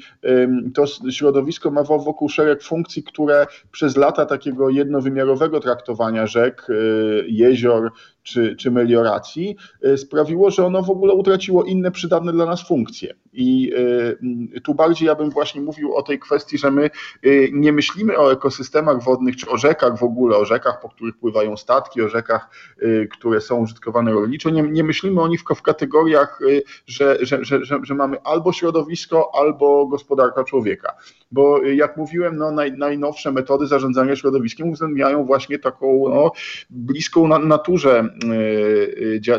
[0.75, 7.93] to środowisko ma wokół szereg funkcji, które przez lata takiego jednowymiarowego traktowania rzek, y, jezior,
[8.29, 9.57] czy, czy melioracji,
[9.87, 13.15] y, sprawiło, że ono w ogóle utraciło inne przydatne dla nas funkcje.
[13.33, 13.73] I
[14.55, 16.91] y, tu bardziej ja bym właśnie mówił o tej kwestii, że my
[17.27, 21.17] y, nie myślimy o ekosystemach wodnych, czy o rzekach w ogóle, o rzekach, po których
[21.17, 22.51] pływają statki, o rzekach,
[23.11, 24.51] które są użytkowane rolniczo.
[24.51, 26.41] Nie, nie myślimy o nich w kategoriach,
[26.87, 30.93] że, że, że, że, mamy albo środowisko, albo gospodarka człowieka.
[31.33, 36.33] Bo jak mówiłem, no, naj, najnowsze metody zarządzania środowiskiem uwzględniają właśnie taką no,
[36.71, 38.09] bliską na, naturze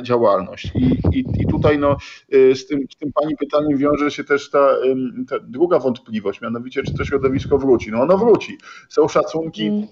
[0.01, 0.71] działalność.
[0.75, 1.97] I, i, i tutaj no,
[2.33, 4.75] y, z, tym, z tym Pani pytaniem wiąże się też ta,
[5.29, 7.91] ta druga wątpliwość, mianowicie czy to środowisko wróci.
[7.91, 8.57] No ono wróci.
[8.89, 9.67] Są szacunki.
[9.67, 9.87] Mm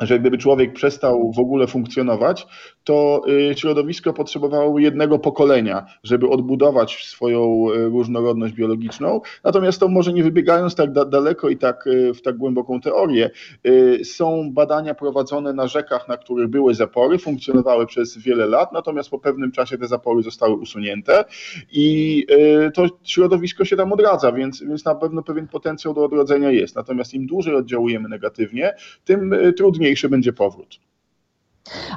[0.00, 2.46] że gdyby człowiek przestał w ogóle funkcjonować,
[2.88, 9.20] to y, środowisko potrzebowało jednego pokolenia, żeby odbudować swoją y, różnorodność biologiczną.
[9.44, 13.30] Natomiast to może nie wybiegając tak da daleko i tak y, w tak głęboką teorię,
[14.04, 19.18] są badania prowadzone na rzekach, na których były zapory, funkcjonowały przez wiele lat, natomiast po
[19.18, 21.24] pewnym czasie te zapory zostały usunięte
[21.72, 22.26] i
[22.74, 26.76] to środowisko się tam odradza, więc, więc na pewno pewien potencjał do odrodzenia jest.
[26.76, 28.74] Natomiast im dłużej oddziałujemy negatywnie,
[29.04, 30.87] tym trudniejszy będzie powrót.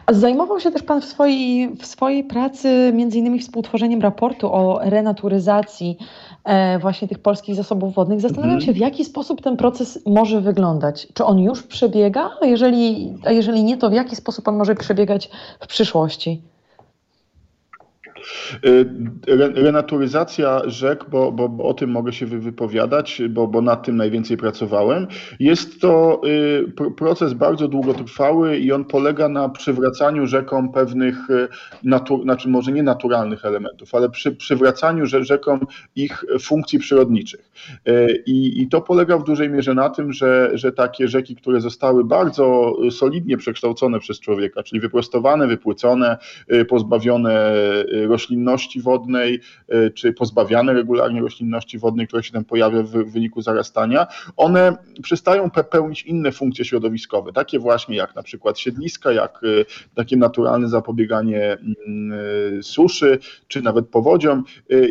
[0.06, 4.80] A zajmował się też Pan w swojej, w swojej pracy między innymi współtworzeniem raportu o
[4.84, 5.98] renaturyzacji
[6.44, 8.22] e, właśnie tych polskich zasobów wodnych.
[8.22, 8.66] Zastanawiam mm.
[8.66, 11.08] się, w jaki sposób ten proces może wyglądać.
[11.14, 12.30] Czy on już przebiega?
[12.42, 16.42] A jeżeli, a jeżeli nie, to w jaki sposób on może przebiegać w przyszłości?
[19.56, 24.38] Renaturyzacja rzek, bo, bo, bo, o tym mogę się wypowiadać, bo, bo nad tym najwięcej
[24.38, 25.08] pracowałem.
[25.40, 31.48] Jest to y, proces bardzo długotrwały i on polega na przywracaniu rzekom pewnych, y,
[31.84, 37.52] natu, znaczy może nie naturalnych elementów, ale przy, przywracaniu rzekom ich funkcji przyrodniczych.
[37.88, 41.62] Y, I, I to polega w dużej mierze na tym, że, że takie rzeki, które
[41.62, 46.18] zostały bardzo solidnie przekształcone przez człowieka, czyli wyprostowane, wypłycone,
[46.70, 47.54] pozbawione
[48.12, 49.40] roślinności wodnej,
[49.94, 54.08] czy pozbawiane regularnie roślinności wodnej, która się tam pojawia w wyniku zarastania,
[54.38, 60.18] one przestają pełnić inne funkcje środowiskowe, takie właśnie jak na przykład siedliska, jak y, takie
[60.18, 62.12] naturalne zapobieganie mm,
[62.60, 64.44] y, suszy, czy nawet powodziom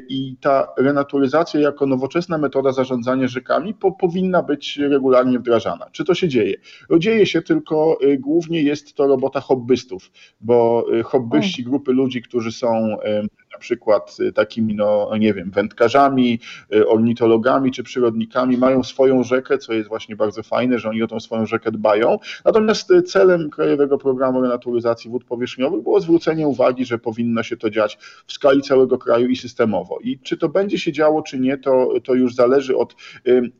[0.08, 5.86] i ta renaturyzacja jako nowoczesna metoda zarządzania rzekami po, powinna być regularnie wdrażana.
[5.92, 6.56] Czy to się dzieje?
[6.90, 10.10] No, dzieje się, tylko głównie jest to robota hobbystów,
[10.40, 16.38] bo hobbyści, grupy ludzi, którzy są na przykład y, takimi, no nie wiem, wędkarzami,
[16.74, 21.06] y, ornitologami czy przyrodnikami, mają swoją rzekę, co jest właśnie bardzo fajne, że oni o
[21.06, 22.18] tą swoją rzekę dbają.
[22.44, 27.70] Natomiast y, celem Krajowego Programu Renaturyzacji Wód Powierzchniowych było zwrócenie uwagi, że powinno się to
[27.70, 29.98] dziać w skali całego kraju i systemowo.
[30.02, 32.94] I czy to będzie się działo, czy nie, to, to już zależy od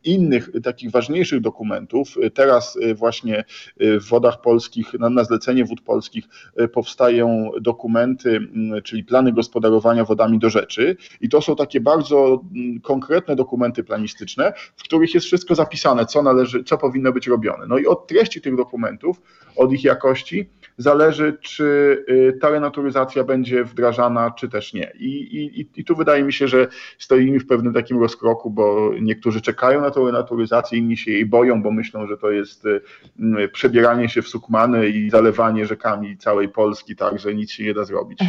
[0.03, 2.07] innych takich ważniejszych dokumentów.
[2.33, 3.43] Teraz właśnie
[3.79, 6.25] w wodach polskich, na, na zlecenie wód polskich
[6.73, 8.39] powstają dokumenty,
[8.83, 10.97] czyli plany gospodarowania wodami do rzeczy.
[11.21, 16.23] I to są takie bardzo mm, konkretne dokumenty planistyczne, w których jest wszystko zapisane, co
[16.23, 17.65] należy, co powinno być robione.
[17.67, 19.21] No i od treści tych dokumentów,
[19.55, 21.63] od ich jakości zależy, czy
[22.09, 24.91] y, ta renaturyzacja będzie wdrażana, czy też nie.
[24.99, 26.67] I, i, I tu wydaje mi się, że
[26.97, 31.61] stoimy w pewnym takim rozkroku, bo niektórzy czekają na tą renaturyzację, inni się jej boją,
[31.61, 32.81] bo myślą, że to jest y,
[33.39, 37.73] y, przebieranie się w sukmany i zalewanie rzekami całej Polski, tak, że nic się nie
[37.73, 38.19] da zrobić.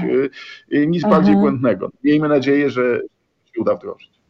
[0.87, 1.15] Nic Aha.
[1.15, 1.91] bardziej błędnego.
[2.05, 3.01] Miejmy nadzieję, że
[3.55, 4.22] się uda wdrożyć.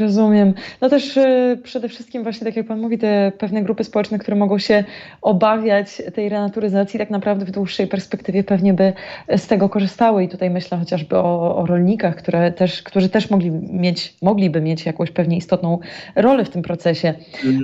[0.00, 0.54] Rozumiem.
[0.80, 4.36] No też y, przede wszystkim właśnie, tak jak Pan mówi, te pewne grupy społeczne, które
[4.36, 4.84] mogą się
[5.22, 8.92] obawiać tej renaturyzacji, tak naprawdę w dłuższej perspektywie pewnie by
[9.36, 10.24] z tego korzystały.
[10.24, 14.86] I tutaj myślę chociażby o, o rolnikach, które też, którzy też mogli mieć, mogliby mieć
[14.86, 15.78] jakąś pewnie istotną
[16.16, 17.14] rolę w tym procesie.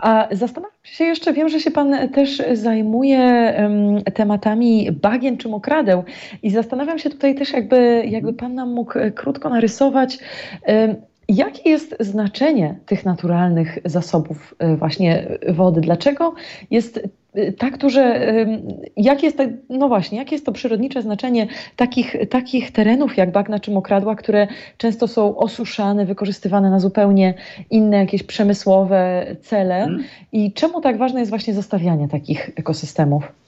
[0.02, 6.04] A zastanawiam się jeszcze, wiem, że się Pan też zajmuje um, tematami bagien czy mokradeł
[6.42, 10.18] i zastanawiam się tutaj też, jakby, jakby Pan nam mógł krótko narysować,
[10.66, 10.96] um,
[11.28, 15.80] Jakie jest znaczenie tych naturalnych zasobów y, właśnie wody?
[15.80, 16.34] Dlaczego
[16.70, 17.00] jest
[17.36, 18.20] y, tak duże,
[18.96, 21.46] jakie jest, no właśnie, jakie jest to przyrodnicze znaczenie
[21.76, 24.46] takich, takich terenów jak bagna czy mokradła, które
[24.78, 27.34] często są osuszane, wykorzystywane na zupełnie
[27.70, 30.04] inne jakieś przemysłowe cele hmm.
[30.32, 33.45] i czemu tak ważne jest właśnie zostawianie takich ekosystemów?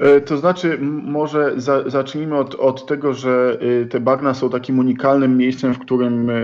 [0.00, 4.78] E, to znaczy, może za, zacznijmy od, od tego, że e, te bagna są takim
[4.78, 6.42] unikalnym miejscem, w którym, e,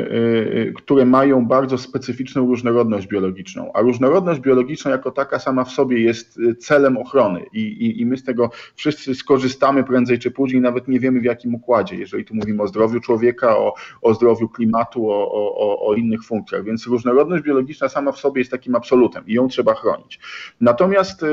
[0.75, 6.41] które mają bardzo specyficzną różnorodność biologiczną, a różnorodność biologiczna jako taka sama w sobie jest
[6.59, 7.47] celem ochrony.
[7.53, 11.25] I, i, i my z tego wszyscy skorzystamy prędzej czy później, nawet nie wiemy w
[11.25, 15.95] jakim układzie, jeżeli tu mówimy o zdrowiu człowieka, o, o zdrowiu klimatu, o, o, o
[15.95, 20.21] innych funkcjach, więc różnorodność biologiczna sama w sobie jest takim absolutem i ją trzeba chronić.
[20.61, 21.25] Natomiast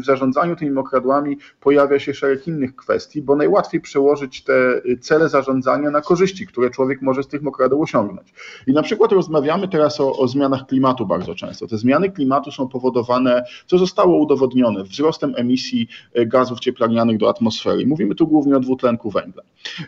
[0.00, 5.90] w zarządzaniu tymi mokradłami pojawia się szereg innych kwestii, bo najłatwiej przełożyć te cele zarządzania
[5.90, 8.28] na korzyści, które człowiek może z tych mokradeł osiągnąć.
[8.66, 11.66] I na przykład rozmawiamy teraz o, o zmianach klimatu bardzo często.
[11.66, 17.86] Te zmiany klimatu są powodowane, co zostało udowodnione, wzrostem emisji e, gazów cieplarnianych do atmosfery.
[17.86, 19.42] Mówimy tu głównie o dwutlenku węgla.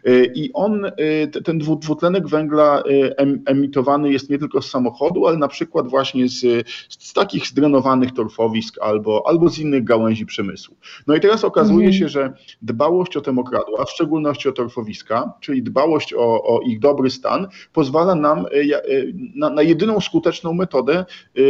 [0.04, 0.86] E, I on,
[1.44, 2.82] ten dwutlenek węgla
[3.46, 8.78] emitowany jest nie tylko z samochodu, ale na przykład właśnie z, z takich zdrenowanych torfowisk
[8.80, 10.76] albo, albo z innych gałęzi przemysłu.
[11.06, 11.92] No i teraz okazuje mhm.
[11.92, 12.32] się, że
[12.62, 17.48] dbałość o te mokradła, w szczególności o torfowiska, czyli dbałość o, o ich dobry stan,
[17.72, 18.80] pozwala nam e, e,
[19.34, 21.40] na, na, jedyną skuteczną metodę e,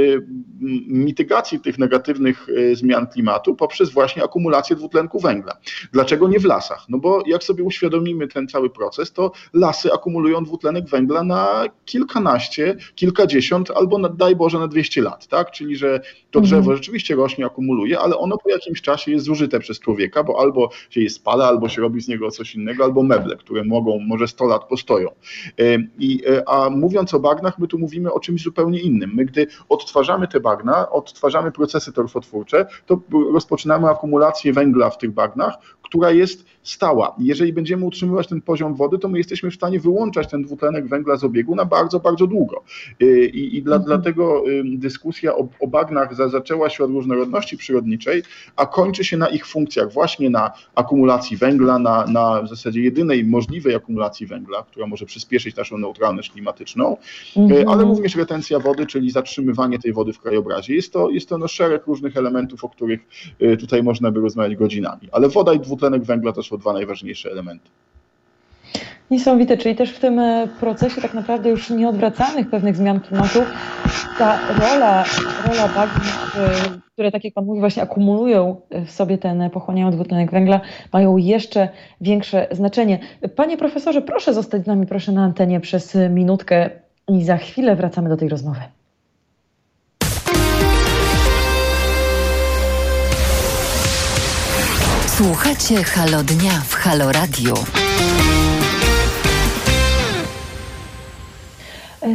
[0.86, 5.56] mitygacji tych negatywnych zmian klimatu poprzez właśnie akumulację dwutlenku węgla.
[5.92, 6.86] Dlaczego nie w lasach?
[6.88, 12.76] No bo jak sobie uświadomimy ten cały proces, to lasy akumulują dwutlenek węgla na kilkanaście,
[12.94, 15.50] kilkadziesiąt albo na, daj Boże na 200 lat, tak?
[15.50, 16.76] Czyli że to drzewo mhm.
[16.76, 21.00] rzeczywiście rośnie, akumuluje, ale ono po jakimś czasie jest zużyte przez człowieka, bo albo się
[21.00, 24.46] je spala, albo się robi z niego coś innego, albo meble, które mogą, może 100
[24.46, 25.08] lat postoją.
[25.98, 29.10] I, e, a mówiąc o bagnach, my tu mówimy o czymś zupełnie innym.
[29.14, 33.00] My, gdy odtwarzamy te bagna, odtwarzamy procesy torfotwórcze, to
[33.32, 37.14] rozpoczynamy akumulację węgla w tych bagnach, która jest stała.
[37.18, 41.16] Jeżeli będziemy utrzymywać ten poziom wody, to my jesteśmy w stanie wyłączać ten dwutlenek węgla
[41.16, 42.62] z obiegu na bardzo, bardzo długo.
[43.02, 43.86] Y, I, i dla, mhm.
[43.86, 48.22] dlatego dyskusja o, o bagnach za, zaczęła się od różnorodności przyrodniczej,
[48.56, 52.80] a kończy się na ich funkcji funkcjach właśnie na akumulacji węgla, na, na w zasadzie
[52.80, 56.96] jedynej możliwej akumulacji węgla, która może przyspieszyć naszą neutralność klimatyczną,
[57.36, 57.68] mhm.
[57.68, 60.74] ale również retencja wody, czyli zatrzymywanie tej wody w krajobrazie.
[60.74, 63.00] Jest to, jest to no szereg różnych elementów, o których
[63.60, 67.68] tutaj można by rozmawiać godzinami, ale woda i dwutlenek węgla to są dwa najważniejsze elementy.
[69.10, 73.38] Niesamowite, czyli też w tym e, procesie tak naprawdę już nieodwracalnych pewnych zmian klimatu
[74.18, 75.04] ta rola,
[75.48, 80.60] rola bagien, które tak jak Pan mówi właśnie akumulują w sobie ten, pochłaniają dwutlenek węgla,
[80.92, 81.68] mają jeszcze
[82.00, 82.98] większe znaczenie.
[83.36, 86.70] Panie profesorze, proszę zostać z nami proszę na antenie przez minutkę
[87.08, 88.60] i za chwilę wracamy do tej rozmowy.
[95.06, 97.54] Słuchacie Halo Dnia w Halo Radio.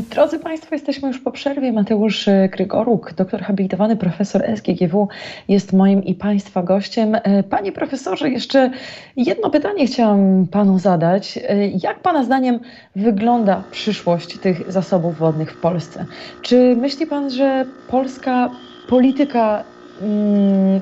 [0.10, 1.74] Drodzy Państwo, jesteśmy już po przerwie.
[1.74, 5.08] Mateusz e, Grygoruk, doktor habilitowany profesor SGGW
[5.48, 7.16] jest moim i Państwa gościem.
[7.16, 8.72] E, panie profesorze, jeszcze
[9.16, 11.40] jedno pytanie chciałam Panu zadać.
[11.84, 12.60] Jak Pana zdaniem
[12.96, 16.06] wygląda przyszłość tych zasobów wodnych w Polsce?
[16.42, 18.50] Czy myśli Pan, że polska
[18.90, 19.64] polityka
[20.02, 20.82] mm,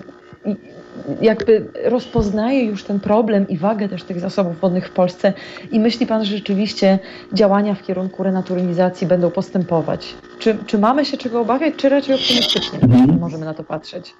[1.21, 5.33] jakby rozpoznaje już ten problem i wagę też tych zasobów wodnych w Polsce
[5.71, 6.99] i myśli Pan, że rzeczywiście
[7.33, 10.13] działania w kierunku renaturalizacji będą postępować?
[10.39, 13.19] Czy, czy mamy się czego obawiać, czy raczej optymistycznie mhm.
[13.19, 14.13] możemy na to patrzeć?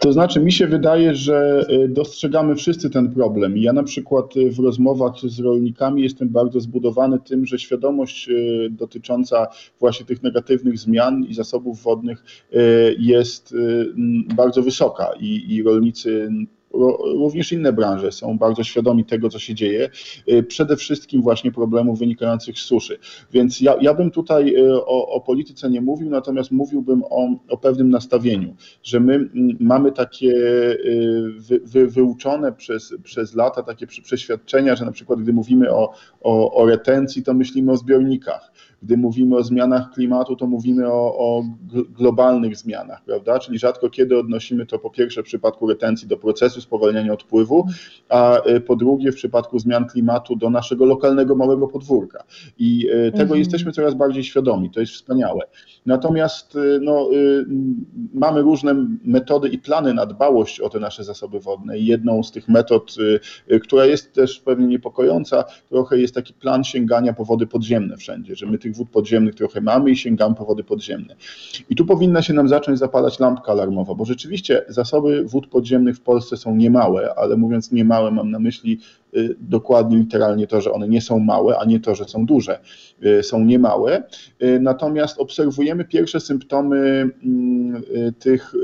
[0.00, 3.58] To znaczy, mi się wydaje, że y, dostrzegamy wszyscy ten problem.
[3.58, 8.68] Ja na przykład y, w rozmowach z rolnikami jestem bardzo zbudowany tym, że świadomość y,
[8.70, 9.46] dotycząca
[9.80, 12.24] właśnie tych negatywnych zmian i zasobów wodnych
[12.98, 13.54] jest
[14.36, 16.28] bardzo wysoka i, i rolnicy
[17.18, 19.90] również inne branże są bardzo świadomi tego, co się dzieje,
[20.28, 22.98] y, przede wszystkim właśnie problemów wynikających z suszy.
[23.32, 27.56] Więc ja, ja bym tutaj y, o, o polityce nie mówił, natomiast mówiłbym o, o
[27.56, 34.76] pewnym nastawieniu, że my mamy takie y, wy, wy, wyuczone przez, przez lata takie przeświadczenia,
[34.76, 38.52] że na przykład gdy mówimy o, o, o retencji, to myślimy o zbiornikach
[38.82, 41.44] gdy mówimy o zmianach klimatu, to mówimy o, o,
[41.98, 43.38] globalnych zmianach, prawda?
[43.38, 47.66] Czyli rzadko kiedy odnosimy to po pierwsze w przypadku retencji do procesu spowalniania odpływu,
[48.08, 52.24] a y, po drugie w przypadku zmian klimatu do naszego lokalnego małego podwórka.
[52.58, 53.38] I y, tego mhm.
[53.38, 55.40] jesteśmy coraz bardziej świadomi, to jest wspaniałe.
[55.86, 57.08] Natomiast y, no,
[58.14, 61.78] mamy różne metody i plany na dbałość o te nasze zasoby wodne.
[61.78, 62.94] I jedną z tych metod,
[63.62, 68.46] która jest też pewnie niepokojąca, trochę jest taki plan sięgania po wody podziemne wszędzie, że
[68.46, 71.14] my tych wód podziemnych trochę mamy i sięgamy po wody podziemne.
[71.70, 76.00] I tu powinna się nam zacząć zapalać lampka alarmowa, bo rzeczywiście zasoby wód podziemnych w
[76.00, 78.80] Polsce są niemałe, ale mówiąc niemałe mam na myśli
[79.16, 82.60] y, dokładnie, literalnie to, że one nie są małe, a nie to, że są duże.
[83.04, 84.02] Y, są niemałe.
[84.42, 87.82] Y, natomiast obserwujemy pierwsze symptomy mm,
[88.18, 88.54] tych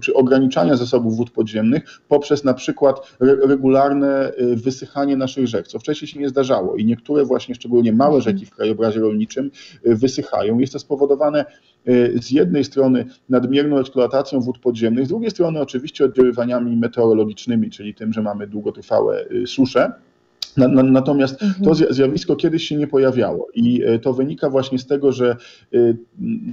[0.00, 6.08] czy ograniczania zasobów wód podziemnych poprzez na przykład regularne y, wysychanie naszych rzek, co wcześniej
[6.08, 9.50] się nie zdarzało i niektóre właśnie szczególnie małe rzeki w krajobrazie rolniczym
[9.86, 10.58] y, wysychają.
[10.58, 11.44] Jest to spowodowane
[11.88, 17.94] y, z jednej strony nadmierną eksploatacją wód podziemnych, z drugiej strony oczywiście oddziaływaniami meteorologicznymi, czyli
[17.94, 19.92] tym, że mamy długotrwałe susze.
[20.84, 21.64] Natomiast mhm.
[21.64, 25.36] to zjawisko kiedyś się nie pojawiało i e, to wynika właśnie z tego, że
[25.74, 25.78] e,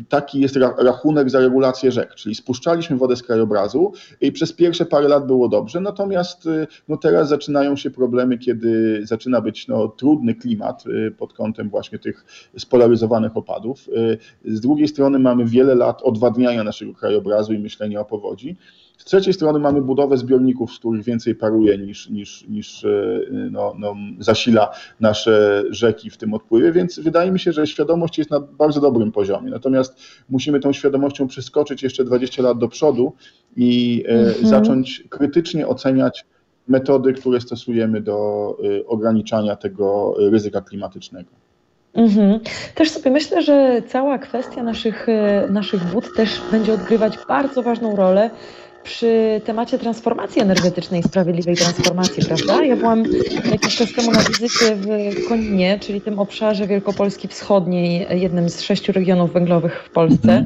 [0.10, 3.92] taki jest rachunek za regulację rzek, czyli spuszczaliśmy wodę z krajobrazu
[4.22, 9.02] i przez pierwsze parę lat było dobrze, natomiast e, no teraz zaczynają się problemy, kiedy
[9.04, 10.84] zaczyna być no, trudny klimat
[11.18, 12.26] pod kątem właśnie tych
[12.58, 13.90] spolaryzowanych opadów.
[14.46, 18.56] Z drugiej strony mamy wiele lat odwadniania naszego krajobrazu i myślenia o powodzi.
[18.98, 22.86] Z trzeciej strony mamy budowę zbiorników, z których więcej paruje niż, niż, niż
[23.52, 28.32] no, no, zasila nasze rzeki w tym odpływie, więc wydaje mi się, że świadomość jest
[28.32, 29.52] na bardzo dobrym poziomie.
[29.52, 33.14] Natomiast musimy tą świadomością przeskoczyć jeszcze 20 lat do przodu
[33.56, 34.48] i e, mhm.
[34.48, 36.26] zacząć krytycznie oceniać
[36.68, 41.30] metody, które stosujemy do e, ograniczania tego ryzyka klimatycznego.
[41.94, 42.40] Mhm.
[42.76, 45.08] Też sobie myślę, że cała kwestia naszych,
[45.50, 48.30] naszych wód też będzie odgrywać bardzo ważną rolę
[48.84, 52.64] przy temacie transformacji energetycznej sprawiedliwej transformacji, prawda?
[52.64, 53.04] Ja byłam
[53.52, 58.92] jakiś czas temu na wizycie w Koninie, czyli tym obszarze Wielkopolski Wschodniej, jednym z sześciu
[58.92, 60.46] regionów węglowych w Polsce.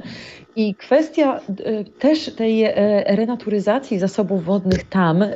[0.58, 2.74] I kwestia y, też tej e,
[3.16, 5.30] renaturyzacji zasobów wodnych tam, y,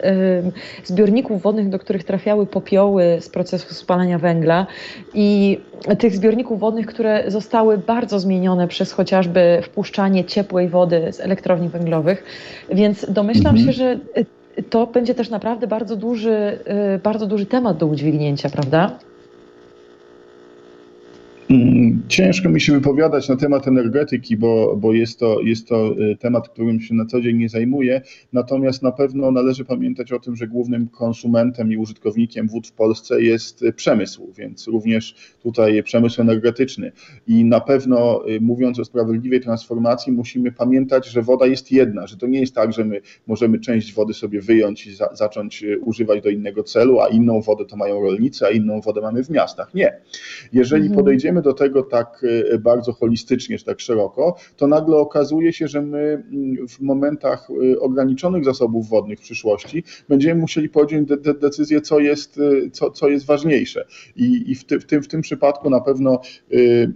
[0.83, 4.67] zbiorników wodnych, do których trafiały popioły z procesu spalania węgla
[5.13, 5.59] i
[5.99, 12.23] tych zbiorników wodnych, które zostały bardzo zmienione przez chociażby wpuszczanie ciepłej wody z elektrowni węglowych.
[12.69, 13.65] Więc domyślam mhm.
[13.65, 13.99] się, że
[14.69, 16.59] to będzie też naprawdę bardzo duży,
[17.03, 18.99] bardzo duży temat do udźwignięcia, prawda?
[21.51, 26.17] Mm, ciężko mi się wypowiadać na temat energetyki, bo, bo jest, to, jest to y,
[26.17, 28.01] temat, którym się na co dzień nie zajmuję.
[28.33, 33.21] Natomiast na pewno należy pamiętać o tym, że głównym konsumentem i użytkownikiem wód w Polsce
[33.21, 36.91] jest przemysł, więc również tutaj przemysł energetyczny.
[37.27, 42.17] I na pewno y, mówiąc o sprawiedliwej transformacji, musimy pamiętać, że woda jest jedna, że
[42.17, 45.79] to nie jest tak, że my możemy część wody sobie wyjąć i za, zacząć y,
[45.79, 49.29] używać do innego celu, a inną wodę to mają rolnicy, a inną wodę mamy w
[49.29, 49.73] miastach.
[49.73, 49.97] Nie.
[50.53, 50.95] Jeżeli mhm.
[51.41, 55.99] Do tego tak y, bardzo holistycznie, czy tak szeroko, to nagle okazuje się, że my
[55.99, 57.47] mm, w momentach
[57.79, 62.39] ograniczonych zasobów wodnych w przyszłości będziemy musieli podjąć de de decyzję, co jest,
[62.71, 63.85] co, co jest ważniejsze.
[64.15, 66.21] I, i w, ty, w, tym, w tym przypadku na pewno
[66.53, 66.93] y,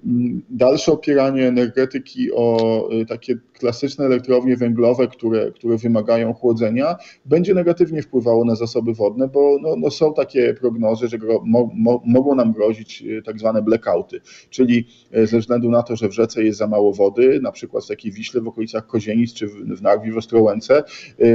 [0.49, 8.01] dalsze opieranie energetyki o y, takie klasyczne elektrownie węglowe, które, które wymagają chłodzenia, będzie negatywnie
[8.01, 12.35] wpływało na zasoby wodne, bo no, no są takie prognozy, że gro, mo, mo, mogą
[12.35, 14.87] nam grozić y, tak zwane blackouty, czyli
[15.23, 18.11] ze względu na to, że w rzece jest za mało wody, na przykład w takiej
[18.11, 20.83] Wiśle w okolicach Kozienic czy w, Narwi w Ostrołęce,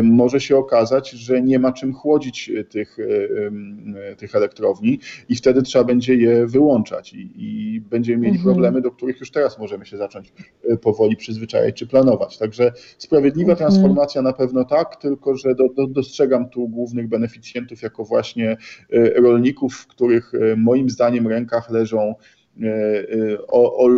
[0.03, 2.96] może się okazać, że nie ma czym chłodzić tych,
[4.16, 4.98] tych elektrowni
[5.28, 8.55] i wtedy trzeba będzie je wyłączać i, i będziemy mieli mhm.
[8.55, 10.32] problemy, do których już teraz możemy się zacząć
[10.64, 12.38] e, powoli przyzwyczajać czy planować.
[12.38, 13.70] Także sprawiedliwa mhm.
[13.70, 18.57] transformacja na pewno tak, tylko że do, do, dostrzegam tu głównych beneficjentów jako właśnie
[18.92, 22.14] e, rolników, w których e, moim zdaniem rękach leżą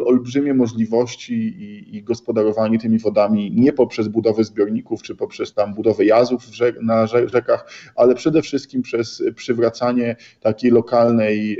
[0.05, 6.05] olbrzymie możliwości i, i, gospodarowanie tymi wodami nie poprzez budowę zbiorników czy poprzez tam budowę
[6.05, 6.47] jazów
[6.83, 11.59] na rzekach, ale przede wszystkim przez przywracanie takiej lokalnej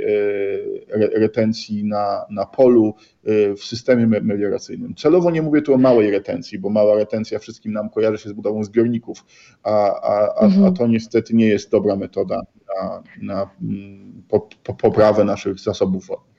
[1.15, 2.93] retencji na, na polu
[3.57, 4.95] w systemie melioracyjnym.
[4.95, 8.33] Celowo nie mówię tu o małej retencji, bo mała retencja wszystkim nam kojarzy się z
[8.33, 9.25] budową zbiorników,
[9.63, 10.65] a, a, a, mhm.
[10.65, 12.41] a to niestety nie jest dobra metoda
[12.77, 13.49] na, na
[14.27, 16.32] po, poprawę naszych zasobów wodnych.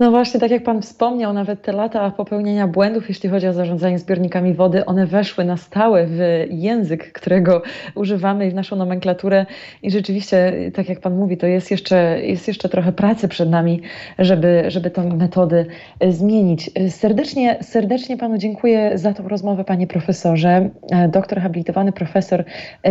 [0.00, 3.98] No właśnie, tak jak Pan wspomniał, nawet te lata popełniania błędów, jeśli chodzi o zarządzanie
[3.98, 6.18] zbiornikami wody, one weszły na stałe w
[6.50, 7.62] język, którego
[7.94, 9.46] używamy i w naszą nomenklaturę.
[9.82, 13.80] I rzeczywiście, tak jak Pan mówi, to jest jeszcze, jest jeszcze trochę pracy przed nami,
[14.18, 15.66] żeby, żeby tę metody
[16.08, 16.70] zmienić.
[16.88, 20.70] Serdecznie, serdecznie Panu dziękuję za tą rozmowę, Panie Profesorze.
[21.08, 22.44] Doktor habilitowany profesor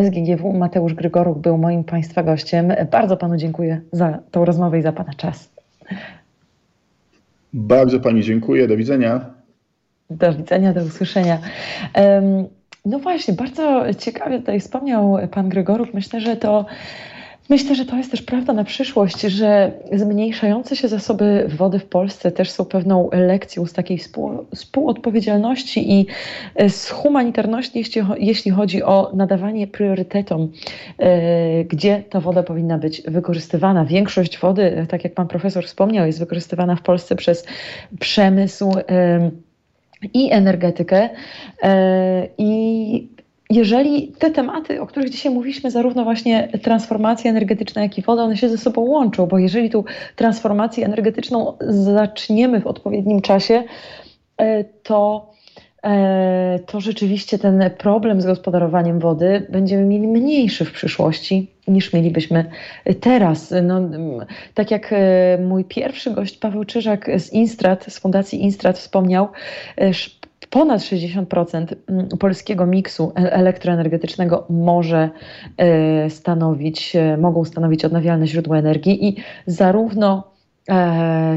[0.04, 2.74] SGGW Mateusz Grygoruk był moim Państwa gościem.
[2.92, 5.54] Bardzo Panu dziękuję za tą rozmowę i za Pana czas.
[7.54, 8.68] Bardzo Pani dziękuję.
[8.68, 9.26] Do widzenia.
[10.10, 11.40] Do widzenia, do usłyszenia.
[12.86, 15.94] No właśnie, bardzo ciekawie tutaj wspomniał Pan Gregorów.
[15.94, 16.66] Myślę, że to
[17.50, 22.32] Myślę, że to jest też prawda na przyszłość, że zmniejszające się zasoby wody w Polsce
[22.32, 26.08] też są pewną lekcją z takiej współ, współodpowiedzialności i
[26.56, 30.52] e, z humanitarności, jeśli, jeśli chodzi o nadawanie priorytetom,
[30.98, 33.86] e, gdzie ta woda powinna być wykorzystywana.
[33.86, 37.46] Większość wody, tak jak pan profesor wspomniał, jest wykorzystywana w Polsce przez
[38.00, 38.72] przemysł
[40.14, 41.10] i energetykę.
[41.64, 43.14] E, I
[43.54, 48.38] jeżeli te tematy, o których dzisiaj mówiliśmy, zarówno właśnie transformacja energetyczna, jak i woda, one
[48.38, 49.86] się ze sobą łączą, bo jeżeli tu
[50.16, 53.64] transformację energetyczną zaczniemy w odpowiednim czasie,
[54.38, 55.32] e, to,
[55.84, 62.46] e, to rzeczywiście ten problem z gospodarowaniem wody będziemy mieli mniejszy w przyszłości niż mielibyśmy
[63.00, 63.54] teraz.
[63.64, 63.82] No,
[64.54, 69.28] tak jak e, mój pierwszy gość Paweł Czyżak z Instrat, z Fundacji Instrat wspomniał,
[70.48, 75.10] ponad 60% mm, polskiego miksu e, elektroenergetycznego może
[75.58, 79.16] e, stanowić, e, mogą stanowić odnawialne źródła energii i
[79.48, 80.34] zarówno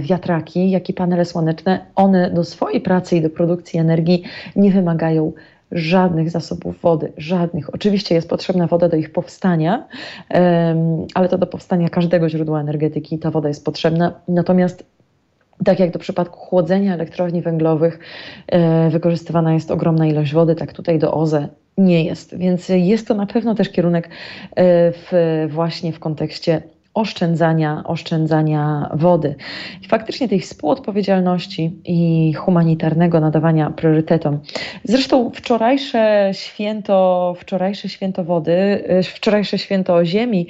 [0.00, 4.22] wiatraki, jak i panele słoneczne, one do swojej pracy i do produkcji energii
[4.56, 5.32] nie wymagają
[5.72, 7.74] żadnych zasobów wody, żadnych.
[7.74, 9.86] Oczywiście jest potrzebna woda do ich powstania,
[11.14, 14.12] ale to do powstania każdego źródła energetyki ta woda jest potrzebna.
[14.28, 14.84] Natomiast
[15.64, 17.98] tak jak do przypadku chłodzenia elektrowni węglowych
[18.48, 21.48] e, wykorzystywana jest ogromna ilość wody, tak tutaj do OZE
[21.78, 22.36] nie jest.
[22.38, 24.10] Więc jest to na pewno też kierunek e,
[24.92, 25.12] w,
[25.50, 26.62] właśnie w kontekście
[26.94, 29.34] oszczędzania, oszczędzania wody.
[29.82, 34.38] I faktycznie tej współodpowiedzialności i humanitarnego nadawania priorytetom.
[34.84, 38.52] Zresztą wczorajsze święto, wczorajsze święto wody,
[38.86, 40.46] e, wczorajsze święto ziemi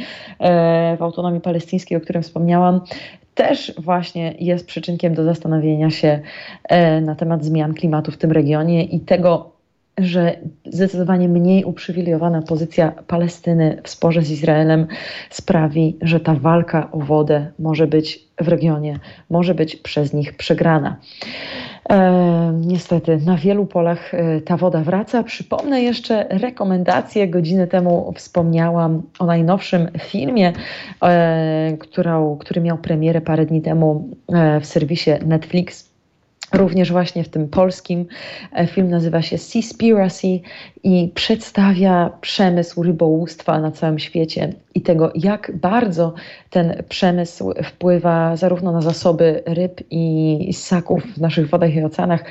[0.98, 2.80] w autonomii palestyńskiej, o którym wspomniałam,
[3.36, 6.20] też właśnie jest przyczynkiem do zastanowienia się
[6.64, 9.52] e, na temat zmian klimatu w tym regionie i tego,
[9.98, 14.86] że zdecydowanie mniej uprzywilejowana pozycja Palestyny w sporze z Izraelem
[15.30, 18.98] sprawi, że ta walka o wodę może być w regionie,
[19.30, 20.96] może być przez nich przegrana.
[21.90, 25.22] E, niestety na wielu polach e, ta woda wraca.
[25.22, 27.28] Przypomnę jeszcze rekomendacje.
[27.28, 30.52] Godzinę temu wspomniałam o najnowszym filmie,
[31.02, 34.08] e, którą, który miał premierę parę dni temu
[34.60, 35.95] w serwisie Netflix
[36.52, 38.06] Również właśnie w tym polskim
[38.52, 40.40] e, film nazywa się Seaspiracy
[40.82, 46.14] i przedstawia przemysł rybołówstwa na całym świecie i tego, jak bardzo
[46.50, 52.24] ten przemysł wpływa zarówno na zasoby ryb i ssaków w naszych wodach i oceanach,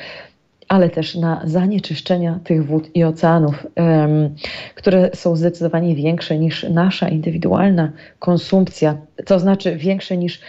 [0.67, 4.35] ale też na zanieczyszczenia tych wód i oceanów, um,
[4.75, 10.41] które są zdecydowanie większe niż nasza indywidualna konsumpcja, to znaczy większe niż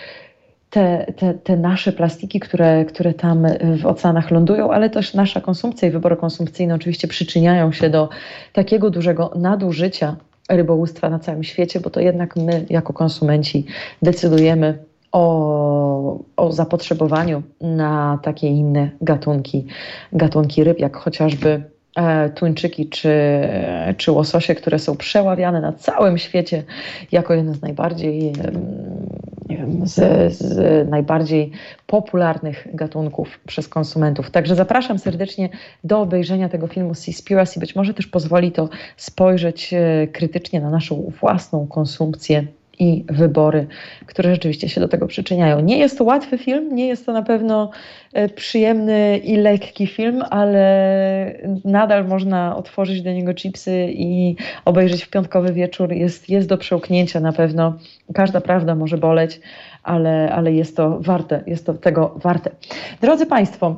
[0.77, 3.47] te, te, te nasze plastiki, które, które tam
[3.83, 8.09] w oceanach lądują, ale też nasza konsumpcja i wybory konsumpcyjne oczywiście przyczyniają się do
[8.53, 10.17] takiego dużego nadużycia
[10.49, 13.67] rybołówstwa na całym świecie, bo to jednak my jako konsumenci
[14.03, 14.79] decydujemy
[15.13, 19.67] o, o zapotrzebowaniu na takie inne gatunki,
[20.13, 21.63] gatunki ryb, jak chociażby
[22.35, 23.15] tuńczyki czy,
[23.97, 26.63] czy łososie, które są przeławiane na całym świecie
[27.13, 28.33] jako jeden z najbardziej
[29.49, 31.51] wiem, z, z najbardziej
[31.87, 34.31] popularnych gatunków przez konsumentów.
[34.31, 35.49] Także zapraszam serdecznie
[35.85, 37.61] do obejrzenia tego filmu Seaspiracy.
[37.61, 42.47] Być może też pozwoli to spojrzeć e, krytycznie na naszą własną konsumpcję
[42.79, 43.67] i wybory,
[44.07, 45.61] które rzeczywiście się do tego przyczyniają.
[45.61, 47.71] Nie jest to łatwy film, nie jest to na pewno
[48.13, 50.67] e, przyjemny i lekki film, ale
[51.65, 55.93] nadal można otworzyć do niego chipsy i obejrzeć w piątkowy wieczór.
[55.93, 57.79] Jest, jest do przełknięcia na pewno.
[58.15, 59.41] Każda prawda może boleć,
[59.83, 62.51] ale, ale jest to warte, jest to tego warte.
[63.01, 63.77] Drodzy Państwo,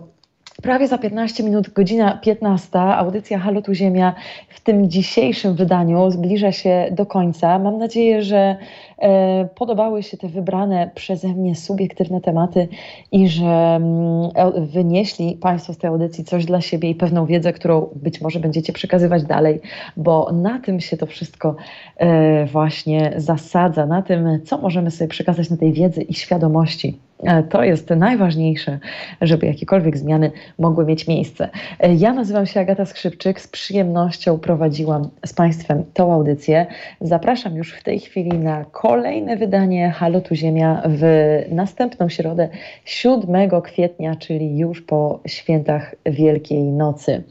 [0.63, 4.15] Prawie za 15 minut, godzina 15, audycja Halo tu Ziemia
[4.49, 7.59] w tym dzisiejszym wydaniu zbliża się do końca.
[7.59, 8.57] Mam nadzieję, że
[8.99, 12.69] e, podobały się te wybrane przeze mnie subiektywne tematy
[13.13, 17.53] i że mm, e, wynieśli Państwo z tej audycji coś dla siebie i pewną wiedzę,
[17.53, 19.61] którą być może będziecie przekazywać dalej,
[19.97, 21.57] bo na tym się to wszystko
[21.97, 27.08] e, właśnie zasadza, na tym, co możemy sobie przekazać na tej wiedzy i świadomości.
[27.23, 28.79] E, to jest najważniejsze,
[29.21, 31.49] żeby jakiekolwiek zmiany mogły mieć miejsce.
[31.81, 36.67] E, ja nazywam się Agata Skrzypczyk, z przyjemnością prowadziłam z Państwem tą audycję.
[37.01, 41.03] Zapraszam już w tej chwili na kolejne wydanie Halo Tu Ziemia w
[41.51, 42.49] następną środę
[42.85, 47.23] 7 kwietnia, czyli już po świętach Wielkiej Nocy.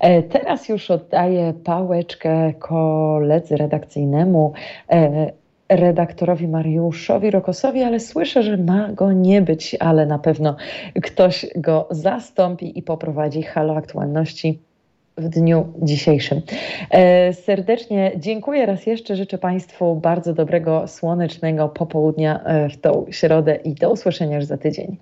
[0.00, 4.52] E, teraz już oddaję pałeczkę koledzy redakcyjnemu
[5.68, 10.56] redaktorowi Mariuszowi Rokosowi, ale słyszę, że ma go nie być, ale na pewno
[11.02, 14.58] ktoś go zastąpi i poprowadzi halo aktualności
[15.16, 16.42] w dniu dzisiejszym.
[16.90, 19.16] E, serdecznie dziękuję raz jeszcze.
[19.16, 24.58] Życzę Państwu bardzo dobrego, słonecznego popołudnia e, w tą środę i do usłyszenia już za
[24.58, 24.96] tydzień.